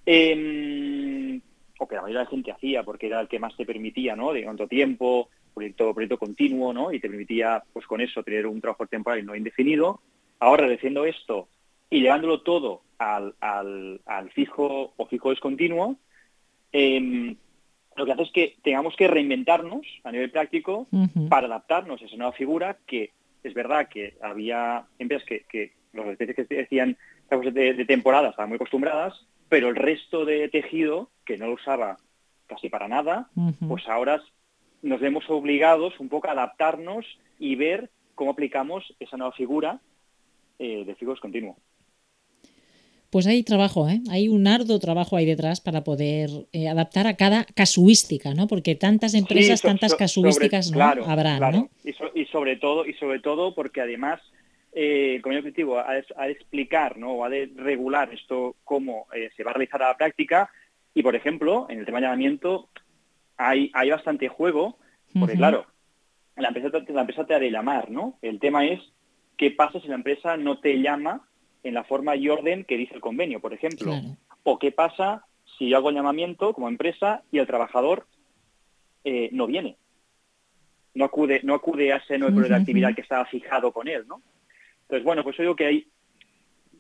eh, 0.07 1.41
o 1.79 1.89
que 1.89 1.95
la 1.95 2.03
mayoría 2.03 2.21
de 2.21 2.25
la 2.25 2.31
gente 2.31 2.53
hacía, 2.53 2.83
porque 2.83 3.07
era 3.07 3.21
el 3.21 3.29
que 3.29 3.39
más 3.39 3.57
te 3.57 3.67
permitía, 3.67 4.15
¿no? 4.15 4.33
De 4.33 4.45
cuánto 4.45 4.69
tiempo, 4.69 5.29
proyecto, 5.53 5.93
proyecto 5.93 6.19
continuo, 6.19 6.73
¿no? 6.73 6.93
Y 6.93 7.01
te 7.01 7.09
permitía, 7.09 7.63
pues 7.73 7.87
con 7.87 8.01
eso, 8.01 8.23
tener 8.23 8.47
un 8.47 8.61
trabajo 8.61 8.87
temporal 8.87 9.21
y 9.21 9.23
no 9.23 9.35
indefinido. 9.35 10.01
Ahora, 10.39 10.69
diciendo 10.69 11.05
esto 11.05 11.49
y 11.91 12.01
llevándolo 12.01 12.43
todo 12.43 12.83
al, 12.99 13.35
al, 13.41 14.31
fijo 14.31 14.95
o 14.97 15.07
fijo 15.07 15.31
descontinuo, 15.31 15.97
em, 16.73 17.37
lo 17.97 18.05
que 18.05 18.13
hace 18.13 18.23
es 18.23 18.33
que 18.33 18.57
tengamos 18.63 18.97
que 18.97 19.09
reinventarnos 19.09 19.87
a 20.05 20.13
nivel 20.13 20.31
práctico 20.31 20.87
para 21.29 21.47
adaptarnos 21.47 22.01
a 22.03 22.05
esa 22.05 22.17
nueva 22.17 22.33
figura 22.33 22.79
que 22.87 23.11
es 23.43 23.55
verdad 23.55 23.89
que 23.89 24.15
había 24.23 24.87
empresas 24.99 25.27
que, 25.27 25.45
que 25.49 25.73
los 25.93 26.07
especies 26.07 26.37
que 26.37 26.55
decían 26.55 26.97
de, 27.31 27.75
de 27.75 27.85
temporada 27.85 28.31
estaban 28.31 28.49
muy 28.49 28.57
acostumbradas, 28.57 29.15
pero 29.49 29.69
el 29.69 29.77
resto 29.77 30.25
de 30.25 30.49
tejido, 30.49 31.11
que 31.25 31.37
no 31.39 31.47
lo 31.47 31.55
usaba 31.55 31.97
casi 32.47 32.69
para 32.69 32.89
nada, 32.89 33.29
pues 33.67 33.89
ahora 33.89 34.23
nos 34.83 35.01
vemos 35.01 35.25
obligados 35.29 35.99
un 35.99 36.09
poco 36.09 36.29
a 36.29 36.33
adaptarnos 36.33 37.07
y 37.39 37.57
ver 37.57 37.91
cómo 38.15 38.33
aplicamos 38.33 38.95
esa 39.01 39.17
nueva 39.17 39.33
figura 39.33 39.81
eh, 40.59 40.85
de 40.85 40.95
figos 40.95 41.21
continuo. 41.21 41.57
Pues 43.15 43.29
hay 43.29 43.45
trabajo, 43.45 43.89
¿eh? 43.89 44.01
hay 44.11 44.27
un 44.29 44.49
arduo 44.49 44.81
trabajo 44.81 45.17
ahí 45.17 45.25
detrás 45.25 45.61
para 45.61 45.85
poder 45.85 46.31
eh, 46.53 46.69
adaptar 46.69 47.07
a 47.07 47.15
cada 47.15 47.45
casuística, 47.45 48.35
¿no? 48.35 48.49
Porque 48.49 48.75
tantas 48.75 49.15
empresas, 49.15 49.63
tantas 49.63 49.95
casuísticas 49.95 50.73
¿no? 50.73 50.83
habrá, 50.83 51.39
¿no? 51.39 51.71
Y, 51.85 52.25
sobre 52.25 52.57
todo, 52.57 52.85
y 52.85 52.93
sobre 52.95 53.21
todo 53.21 53.55
porque 53.55 53.81
además 53.81 54.21
eh, 54.73 55.13
el 55.15 55.23
comité 55.23 55.39
objetivo 55.39 55.79
ha 55.79 55.93
de, 55.95 56.33
explicar 56.33 56.99
¿no? 56.99 57.13
o 57.13 57.25
ha 57.25 57.29
de 57.29 57.53
regular 57.55 58.13
esto 58.13 58.57
cómo 58.65 59.07
eh, 59.15 59.31
se 59.37 59.45
va 59.45 59.53
a 59.53 59.55
realizar 59.55 59.81
a 59.85 59.91
la 59.91 59.97
práctica 59.97 60.51
y, 60.93 61.05
por 61.05 61.15
ejemplo, 61.15 61.69
en 61.71 61.79
el 61.79 61.87
tema 61.87 61.99
de 61.99 62.07
llamamiento 62.07 62.69
hay, 63.37 63.71
hay 63.75 63.91
bastante 63.91 64.27
juego, 64.27 64.77
porque 65.17 65.37
claro, 65.37 65.67
la 66.35 66.49
empresa, 66.49 66.69
la 66.89 67.01
empresa 67.03 67.25
te 67.25 67.35
ha 67.35 67.39
de 67.39 67.53
llamar, 67.53 67.93
¿no? 67.93 68.19
El 68.23 68.41
tema 68.41 68.67
es 68.67 68.81
qué 69.37 69.53
pasa 69.53 69.79
si 69.79 69.87
la 69.87 69.95
empresa 69.95 70.37
no 70.37 70.59
te 70.59 70.83
llama 70.83 71.29
en 71.65 71.75
la 71.75 71.83
forma 71.83 72.15
y 72.15 72.29
orden 72.29 72.65
que 72.65 72.77
dice 72.77 72.95
el 72.95 73.01
convenio, 73.01 73.41
por 73.41 73.53
ejemplo. 73.53 73.93
O 74.45 74.59
qué 74.59 74.71
pasa 74.71 75.25
si 75.59 75.69
yo 75.69 75.79
hago 75.79 75.89
el 75.89 75.97
llamamiento 75.97 76.53
como 76.53 76.69
empresa 76.69 77.23
y 77.33 77.39
el 77.39 77.47
trabajador 77.47 78.07
eh, 79.03 79.31
no 79.33 79.47
viene. 79.47 79.77
No 80.95 81.07
acude, 81.07 81.41
no 81.43 81.55
acude 81.55 81.93
a 81.93 81.97
ese 81.97 82.19
nuevo 82.19 82.41
de 82.41 82.55
actividad 82.55 82.95
que 82.95 83.01
estaba 83.01 83.25
fijado 83.25 83.73
con 83.73 83.89
él, 83.89 84.07
¿no? 84.07 84.23
Entonces, 84.83 85.05
bueno, 85.05 85.25
pues 85.25 85.37
yo 85.37 85.43
digo 85.43 85.57
que 85.57 85.67
hay, 85.67 85.89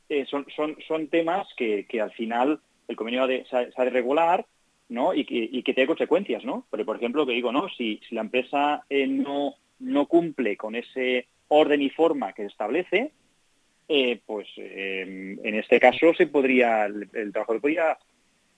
eh, 0.08 0.26
son, 0.26 0.46
son, 0.54 0.76
son 0.86 1.08
temas 1.08 1.48
que, 1.56 1.86
al 2.00 2.12
final 2.12 2.60
el 2.86 2.96
convenio 2.96 3.26
de, 3.26 3.44
se, 3.46 3.56
ha 3.56 3.84
de 3.84 3.90
regular 3.90 4.46
¿no? 4.90 5.14
Y 5.14 5.24
que, 5.24 5.48
y 5.50 5.62
que 5.62 5.72
tenga 5.72 5.88
consecuencias, 5.88 6.44
¿no? 6.44 6.66
Pero, 6.70 6.84
por 6.84 6.96
ejemplo, 6.96 7.26
que 7.26 7.32
digo, 7.32 7.50
¿no? 7.50 7.68
Si, 7.70 8.00
si 8.06 8.14
la 8.14 8.20
empresa 8.20 8.84
eh, 8.90 9.06
no, 9.06 9.54
no 9.78 10.06
cumple 10.06 10.58
con 10.58 10.74
ese 10.74 11.26
orden 11.48 11.80
y 11.82 11.90
forma 11.90 12.34
que 12.34 12.42
se 12.42 12.48
establece, 12.48 13.12
eh, 13.88 14.20
pues 14.24 14.48
eh, 14.56 15.36
en 15.42 15.54
este 15.54 15.78
caso 15.78 16.14
se 16.14 16.26
podría, 16.26 16.86
el, 16.86 17.32
trabajador 17.32 17.60
podría 17.60 17.98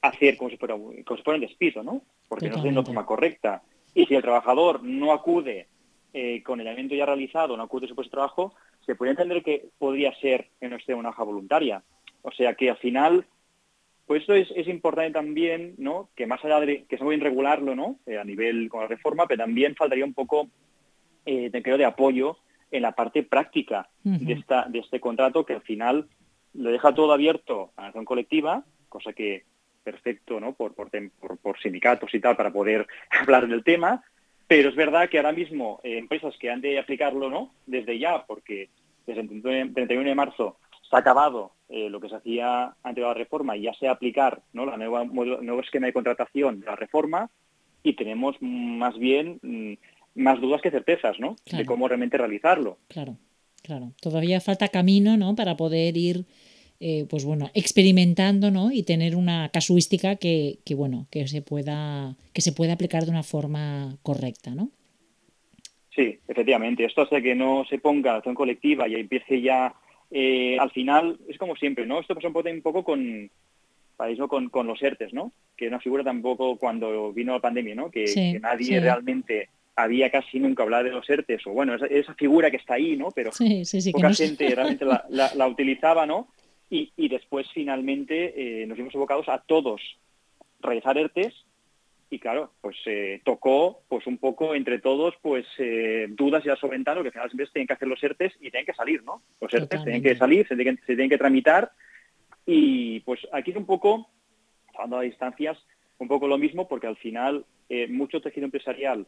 hacer 0.02 0.36
como 0.36 0.50
si 0.50 0.56
fuera, 0.56 0.74
como 0.74 1.16
si 1.16 1.22
fuera 1.22 1.36
un 1.36 1.40
despido, 1.40 1.82
¿no? 1.82 2.02
Porque 2.28 2.48
no 2.48 2.56
es 2.56 2.62
de 2.62 2.68
una 2.68 2.84
forma 2.84 3.06
correcta. 3.06 3.62
Y 3.94 4.06
si 4.06 4.14
el 4.14 4.22
trabajador 4.22 4.82
no 4.82 5.12
acude 5.12 5.68
con 6.44 6.60
el 6.60 6.66
evento 6.66 6.94
ya 6.94 7.04
realizado, 7.04 7.56
no 7.56 7.62
acude 7.62 7.84
a 7.84 7.88
su 7.88 7.94
puesto 7.94 8.10
de 8.10 8.16
trabajo, 8.16 8.54
se 8.86 8.94
puede 8.94 9.10
entender 9.10 9.42
que 9.42 9.66
podría 9.78 10.14
ser 10.18 10.48
que 10.58 10.68
no 10.68 10.76
esté 10.76 10.94
una 10.94 11.10
hoja 11.10 11.24
voluntaria. 11.24 11.82
O 12.22 12.32
sea 12.32 12.54
que 12.54 12.70
al 12.70 12.76
final, 12.78 13.26
pues 14.06 14.22
esto 14.22 14.34
es, 14.34 14.68
importante 14.68 15.12
también, 15.12 15.74
¿no? 15.76 16.08
Que 16.14 16.26
más 16.26 16.42
allá 16.44 16.60
de 16.60 16.84
que 16.84 16.96
se 16.96 17.04
puede 17.04 17.18
regularlo, 17.18 17.74
¿no? 17.74 17.98
a 18.18 18.24
nivel 18.24 18.68
con 18.68 18.80
la 18.80 18.86
reforma, 18.86 19.26
pero 19.26 19.44
también 19.44 19.74
faltaría 19.74 20.04
un 20.04 20.14
poco, 20.14 20.48
eh, 21.26 21.50
creo, 21.62 21.76
de 21.76 21.84
apoyo 21.84 22.38
en 22.70 22.82
la 22.82 22.92
parte 22.92 23.22
práctica 23.22 23.88
de, 24.02 24.32
esta, 24.32 24.66
de 24.68 24.80
este 24.80 25.00
contrato 25.00 25.44
que 25.44 25.54
al 25.54 25.62
final 25.62 26.08
lo 26.54 26.70
deja 26.70 26.94
todo 26.94 27.12
abierto 27.12 27.70
a 27.76 27.82
la 27.82 27.88
acción 27.88 28.04
colectiva, 28.04 28.64
cosa 28.88 29.12
que 29.12 29.44
perfecto 29.84 30.40
¿no? 30.40 30.52
Por, 30.52 30.74
por, 30.74 30.90
por, 31.38 31.60
sindicatos 31.60 32.12
y 32.12 32.20
tal 32.20 32.36
para 32.36 32.52
poder 32.52 32.86
hablar 33.20 33.46
del 33.46 33.62
tema, 33.62 34.02
pero 34.48 34.68
es 34.68 34.76
verdad 34.76 35.08
que 35.08 35.18
ahora 35.18 35.32
mismo 35.32 35.80
eh, 35.82 35.98
empresas 35.98 36.34
que 36.38 36.50
han 36.50 36.60
de 36.60 36.78
aplicarlo 36.78 37.30
no 37.30 37.52
desde 37.66 37.98
ya, 37.98 38.24
porque 38.26 38.68
desde 39.06 39.20
el 39.20 39.72
31 39.74 40.08
de 40.08 40.14
marzo 40.14 40.58
se 40.88 40.96
ha 40.96 41.00
acabado 41.00 41.52
eh, 41.68 41.88
lo 41.88 42.00
que 42.00 42.08
se 42.08 42.16
hacía 42.16 42.74
antes 42.82 43.02
de 43.02 43.08
la 43.08 43.14
reforma 43.14 43.56
y 43.56 43.62
ya 43.62 43.74
se 43.74 43.88
aplicar 43.88 44.42
¿no? 44.52 44.66
la 44.66 44.76
nueva 44.76 45.04
nuevo 45.04 45.60
esquema 45.60 45.86
de 45.86 45.92
contratación 45.92 46.60
de 46.60 46.66
la 46.66 46.76
reforma 46.76 47.30
y 47.82 47.94
tenemos 47.94 48.36
más 48.40 48.98
bien 48.98 49.38
mm, 49.42 49.74
más 50.16 50.40
dudas 50.40 50.60
que 50.62 50.70
certezas, 50.70 51.18
¿no? 51.20 51.36
De 51.50 51.64
cómo 51.64 51.86
realmente 51.86 52.18
realizarlo. 52.18 52.78
Claro, 52.88 53.16
claro. 53.62 53.92
Todavía 54.00 54.40
falta 54.40 54.68
camino, 54.68 55.16
¿no? 55.16 55.36
Para 55.36 55.56
poder 55.56 55.96
ir, 55.96 56.24
eh, 56.80 57.06
pues 57.08 57.24
bueno, 57.24 57.50
experimentando, 57.54 58.50
¿no? 58.50 58.72
Y 58.72 58.82
tener 58.82 59.14
una 59.14 59.50
casuística 59.50 60.16
que, 60.16 60.58
que, 60.64 60.74
bueno, 60.74 61.06
que 61.10 61.28
se 61.28 61.42
pueda, 61.42 62.16
que 62.32 62.40
se 62.40 62.52
pueda 62.52 62.72
aplicar 62.72 63.04
de 63.04 63.10
una 63.10 63.22
forma 63.22 63.96
correcta, 64.02 64.54
¿no? 64.54 64.70
Sí, 65.94 66.18
efectivamente. 66.28 66.84
Esto 66.84 67.02
hace 67.02 67.22
que 67.22 67.34
no 67.34 67.64
se 67.68 67.78
ponga 67.78 68.16
acción 68.16 68.34
colectiva 68.34 68.86
y 68.86 68.94
empiece 68.94 69.40
ya, 69.40 69.74
eh, 70.10 70.56
al 70.58 70.70
final, 70.70 71.18
es 71.28 71.38
como 71.38 71.56
siempre, 71.56 71.86
¿no? 71.86 72.00
Esto 72.00 72.14
pasa 72.14 72.28
un 72.28 72.62
poco 72.62 72.84
con, 72.84 73.30
con, 74.28 74.48
con 74.50 74.66
los 74.66 74.82
ERTES, 74.82 75.14
¿no? 75.14 75.32
Que 75.56 75.68
una 75.68 75.80
figura 75.80 76.04
tampoco 76.04 76.58
cuando 76.58 77.12
vino 77.12 77.32
la 77.32 77.40
pandemia, 77.40 77.74
¿no? 77.74 77.90
Que, 77.90 78.38
nadie 78.40 78.78
realmente 78.78 79.48
había 79.76 80.10
casi 80.10 80.40
nunca 80.40 80.62
hablado 80.62 80.84
de 80.84 80.90
los 80.90 81.08
ERTES, 81.08 81.46
o 81.46 81.50
bueno, 81.50 81.74
esa, 81.74 82.14
figura 82.14 82.50
que 82.50 82.56
está 82.56 82.74
ahí, 82.74 82.96
¿no? 82.96 83.10
Pero 83.10 83.30
poca 83.92 84.14
gente 84.14 84.54
realmente 84.54 84.86
la, 84.86 85.46
utilizaba, 85.46 86.06
¿no? 86.06 86.28
Y, 86.70 86.90
después 87.08 87.46
finalmente 87.52 88.62
eh, 88.62 88.66
nos 88.66 88.76
vimos 88.76 88.94
abocados 88.94 89.28
a 89.28 89.38
todos 89.38 89.80
realizar 90.60 90.98
ERTES 90.98 91.44
y 92.08 92.18
claro, 92.18 92.52
pues 92.60 92.76
eh, 92.86 93.20
tocó 93.24 93.82
pues 93.88 94.06
un 94.06 94.18
poco 94.18 94.54
entre 94.54 94.78
todos 94.78 95.14
pues 95.20 95.46
eh, 95.58 96.06
dudas 96.08 96.44
y 96.44 96.48
solventado 96.58 97.02
que 97.02 97.08
al 97.08 97.12
final 97.12 97.30
siempre 97.30 97.46
tienen 97.52 97.66
que 97.66 97.72
hacer 97.74 97.88
los 97.88 98.02
ERTES 98.02 98.32
y 98.36 98.50
tienen 98.50 98.66
que 98.66 98.74
salir, 98.74 99.04
¿no? 99.04 99.22
Los 99.40 99.52
ERTES 99.52 99.84
tienen 99.84 100.02
que 100.02 100.16
salir, 100.16 100.48
se 100.48 100.56
tienen, 100.56 100.78
se 100.78 100.86
tienen 100.86 101.10
que 101.10 101.18
tramitar 101.18 101.70
y 102.46 103.00
pues 103.00 103.20
aquí 103.32 103.50
es 103.50 103.56
un 103.56 103.66
poco, 103.66 104.08
hablando 104.74 104.98
a 104.98 105.02
distancias, 105.02 105.58
un 105.98 106.08
poco 106.08 106.26
lo 106.26 106.38
mismo 106.38 106.66
porque 106.66 106.86
al 106.86 106.96
final 106.96 107.44
mucho 107.88 108.20
tejido 108.20 108.44
empresarial 108.44 109.06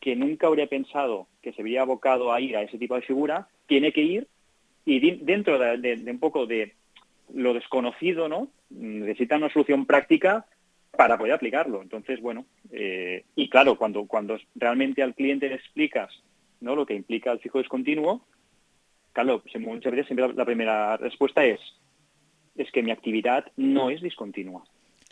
que 0.00 0.16
nunca 0.16 0.46
habría 0.46 0.66
pensado 0.66 1.26
que 1.42 1.52
se 1.52 1.62
habría 1.62 1.82
abocado 1.82 2.32
a 2.32 2.40
ir 2.40 2.56
a 2.56 2.62
ese 2.62 2.78
tipo 2.78 2.94
de 2.94 3.02
figura, 3.02 3.48
tiene 3.66 3.92
que 3.92 4.02
ir 4.02 4.28
y 4.84 5.00
dentro 5.16 5.58
de, 5.58 6.04
un 6.06 6.18
poco 6.18 6.46
de 6.46 6.74
lo 7.34 7.54
desconocido, 7.54 8.28
¿no? 8.28 8.48
Necesita 8.70 9.36
una 9.36 9.52
solución 9.52 9.84
práctica 9.84 10.46
para 10.92 11.18
poder 11.18 11.32
aplicarlo. 11.32 11.82
Entonces, 11.82 12.20
bueno, 12.20 12.46
eh, 12.70 13.24
y 13.34 13.48
claro, 13.48 13.76
cuando, 13.76 14.06
cuando 14.06 14.38
realmente 14.54 15.02
al 15.02 15.14
cliente 15.14 15.48
le 15.48 15.56
explicas 15.56 16.12
¿no? 16.60 16.76
lo 16.76 16.86
que 16.86 16.94
implica 16.94 17.32
el 17.32 17.40
fijo 17.40 17.58
discontinuo, 17.58 18.24
claro, 19.12 19.42
muchas 19.58 19.92
veces 19.92 20.06
siempre 20.06 20.32
la 20.32 20.44
primera 20.44 20.96
respuesta 20.96 21.44
es 21.44 21.60
es 22.56 22.70
que 22.72 22.82
mi 22.82 22.90
actividad 22.90 23.52
no 23.56 23.90
es 23.90 24.00
discontinua. 24.00 24.64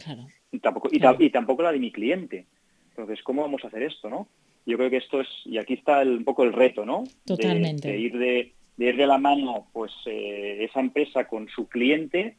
Claro. 0.03 0.27
Y, 0.51 0.61
tampoco, 0.61 0.89
y 0.91 1.31
tampoco 1.31 1.63
la 1.63 1.73
de 1.73 1.79
mi 1.79 1.93
cliente. 1.93 2.47
Entonces, 2.91 3.23
¿cómo 3.23 3.43
vamos 3.43 3.65
a 3.65 3.69
hacer 3.69 3.83
esto, 3.83 4.09
no? 4.09 4.29
Yo 4.67 4.77
creo 4.77 4.91
que 4.91 4.97
esto 4.99 5.21
es, 5.21 5.29
y 5.45 5.59
aquí 5.59 5.75
está 5.75 6.01
un 6.03 6.25
poco 6.25 6.45
el 6.45 6.53
reto, 6.53 6.85
¿no? 6.85 7.05
Totalmente. 7.27 7.89
De, 7.89 7.99
ir, 7.99 8.19
de, 8.19 8.53
ir 8.79 8.97
de 8.97 9.07
la 9.07 9.19
mano, 9.19 9.69
pues, 9.73 9.93
eh, 10.07 10.65
esa 10.69 10.81
empresa 10.81 11.27
con 11.29 11.49
su 11.49 11.69
cliente 11.69 12.37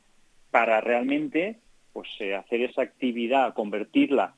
para 0.51 0.81
realmente, 0.81 1.59
pues, 1.93 2.09
eh, 2.19 2.35
hacer 2.35 2.61
esa 2.61 2.81
actividad, 2.81 3.53
convertirla 3.53 4.35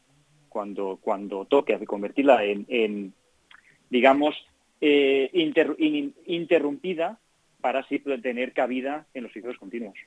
cuando, 0.49 0.99
cuando 1.01 1.45
toque, 1.45 1.77
convertirla 1.85 2.43
en, 2.43 3.13
digamos, 3.89 4.35
eh, 4.81 5.29
interrumpida 6.25 7.19
para 7.61 7.79
así 7.79 7.99
tener 7.99 8.53
cabida 8.53 9.07
en 9.13 9.23
los 9.23 9.33
ciclos 9.33 9.57
continuos. 9.57 9.97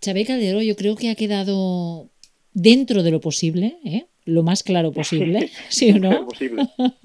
Chávez 0.00 0.26
Caldero, 0.26 0.62
yo 0.62 0.74
creo 0.74 0.96
que 0.96 1.10
ha 1.10 1.14
quedado 1.14 2.10
dentro 2.52 3.02
de 3.02 3.10
lo 3.10 3.20
posible, 3.20 3.76
¿eh? 3.84 4.06
Lo 4.24 4.42
más 4.42 4.62
claro 4.62 4.92
posible, 4.92 5.50
¿sí 5.68 5.90
o 5.92 5.98
no? 5.98 6.28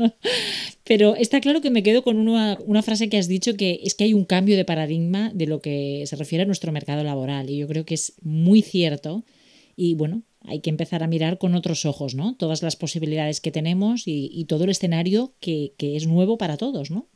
Pero 0.83 1.15
está 1.15 1.41
claro 1.41 1.61
que 1.61 1.69
me 1.69 1.83
quedo 1.83 2.03
con 2.03 2.17
una, 2.27 2.81
frase 2.81 3.09
que 3.09 3.17
has 3.17 3.27
dicho 3.27 3.55
que 3.57 3.79
es 3.83 3.95
que 3.95 4.05
hay 4.05 4.13
un 4.13 4.25
cambio 4.25 4.55
de 4.55 4.65
paradigma 4.65 5.31
de 5.33 5.47
lo 5.47 5.61
que 5.61 6.03
se 6.05 6.15
refiere 6.15 6.43
a 6.43 6.45
nuestro 6.45 6.71
mercado 6.71 7.03
laboral 7.03 7.49
y 7.49 7.57
yo 7.57 7.67
creo 7.67 7.85
que 7.85 7.95
es 7.95 8.15
muy 8.21 8.61
cierto 8.61 9.23
y 9.75 9.95
bueno, 9.95 10.23
hay 10.45 10.61
que 10.61 10.69
empezar 10.69 11.03
a 11.03 11.07
mirar 11.07 11.37
con 11.37 11.53
otros 11.53 11.85
ojos, 11.85 12.15
¿no? 12.15 12.35
Todas 12.35 12.63
las 12.63 12.75
posibilidades 12.75 13.41
que 13.41 13.51
tenemos 13.51 14.03
y, 14.05 14.45
todo 14.47 14.63
el 14.63 14.71
escenario 14.71 15.33
que, 15.39 15.73
es 15.77 16.07
nuevo 16.07 16.37
para 16.37 16.57
todos, 16.57 16.89
¿no? 16.89 17.07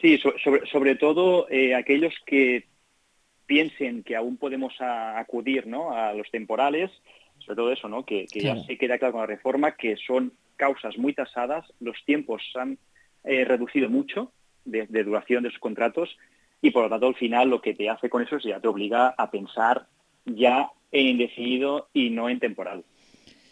Sí, 0.00 0.18
sobre, 0.72 0.96
todo 0.96 1.48
eh, 1.50 1.76
aquellos 1.76 2.12
que 2.26 2.64
piensen 3.46 4.02
que 4.02 4.16
aún 4.16 4.36
podemos 4.38 4.74
acudir 4.80 5.66
¿no? 5.66 5.92
a 5.92 6.14
los 6.14 6.30
temporales, 6.30 6.90
sobre 7.52 7.56
todo 7.56 7.72
eso, 7.72 7.88
¿no? 7.88 8.04
Que, 8.04 8.26
ya 8.32 8.56
se 8.64 8.78
queda 8.78 8.98
claro 8.98 9.12
con 9.12 9.20
la 9.20 9.26
reforma 9.26 9.72
que 9.72 9.96
son 9.96 10.32
causas 10.56 10.96
muy 10.96 11.12
tasadas, 11.12 11.66
los 11.80 11.96
tiempos 12.04 12.42
se 12.52 12.58
han 12.58 12.78
eh, 13.24 13.44
reducido 13.44 13.90
mucho 13.90 14.32
de, 14.64 14.86
duración 14.86 15.42
de 15.42 15.50
sus 15.50 15.58
contratos 15.58 16.16
y 16.62 16.70
por 16.70 16.84
lo 16.84 16.88
tanto 16.88 17.08
al 17.08 17.14
final 17.14 17.50
lo 17.50 17.60
que 17.60 17.74
te 17.74 17.90
hace 17.90 18.08
con 18.08 18.22
eso 18.22 18.36
es 18.36 18.44
ya 18.44 18.60
te 18.60 18.68
obliga 18.68 19.14
a 19.18 19.30
pensar 19.30 19.86
ya 20.24 20.70
en 20.92 21.08
indefinido 21.08 21.88
y 21.92 22.10
no 22.10 22.28
en 22.28 22.38
temporal. 22.38 22.84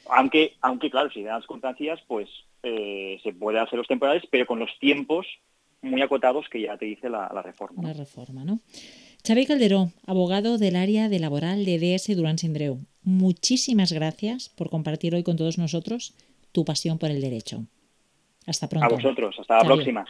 Aunque, 0.08 0.54
aunque 0.60 0.90
claro, 0.90 1.10
si 1.10 1.22
dan 1.22 1.34
las 1.34 1.42
circunstancias, 1.42 2.00
pues 2.06 2.28
eh, 2.62 3.18
se 3.22 3.32
puede 3.32 3.58
hacer 3.58 3.78
los 3.78 3.88
temporales, 3.88 4.22
pero 4.30 4.46
con 4.46 4.58
los 4.58 4.70
tiempos 4.78 5.26
muy 5.82 6.00
acotados 6.02 6.48
que 6.48 6.62
ya 6.62 6.76
te 6.76 6.86
dice 6.86 7.10
la, 7.10 7.30
la 7.34 7.42
reforma. 7.42 7.82
La 7.82 7.92
reforma, 7.92 8.44
¿no? 8.44 8.60
Xavier 9.26 9.46
Calderó, 9.46 9.90
abogado 10.06 10.56
del 10.56 10.76
área 10.76 11.08
de 11.08 11.18
laboral 11.18 11.64
de 11.64 11.78
DS 11.78 12.16
Durán 12.16 12.38
Sindreu. 12.38 12.80
Muchísimas 13.02 13.92
gracias 13.92 14.48
por 14.50 14.70
compartir 14.70 15.14
hoy 15.14 15.22
con 15.22 15.36
todos 15.36 15.58
nosotros 15.58 16.14
tu 16.52 16.64
pasión 16.64 16.98
por 16.98 17.10
el 17.10 17.20
derecho. 17.20 17.64
Hasta 18.46 18.68
pronto. 18.68 18.86
A 18.86 18.88
vosotros, 18.88 19.36
hasta 19.38 19.58
la 19.58 19.64
próxima. 19.64 20.04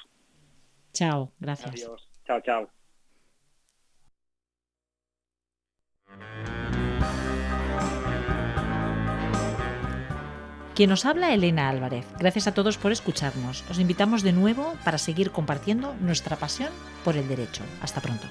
Chao, 0.93 1.33
gracias. 1.39 1.71
Adiós. 1.71 2.09
Chao, 2.27 2.41
chao. 2.41 2.71
Quien 10.75 10.89
nos 10.89 11.05
habla, 11.05 11.35
Elena 11.35 11.69
Álvarez. 11.69 12.07
Gracias 12.19 12.47
a 12.47 12.55
todos 12.55 12.79
por 12.79 12.91
escucharnos. 12.91 13.65
Os 13.71 13.79
invitamos 13.79 14.23
de 14.23 14.33
nuevo 14.33 14.73
para 14.83 14.97
seguir 14.97 15.31
compartiendo 15.31 15.95
nuestra 16.01 16.37
pasión 16.37 16.71
por 17.05 17.17
el 17.17 17.29
derecho. 17.29 17.63
Hasta 17.83 18.01
pronto. 18.01 18.27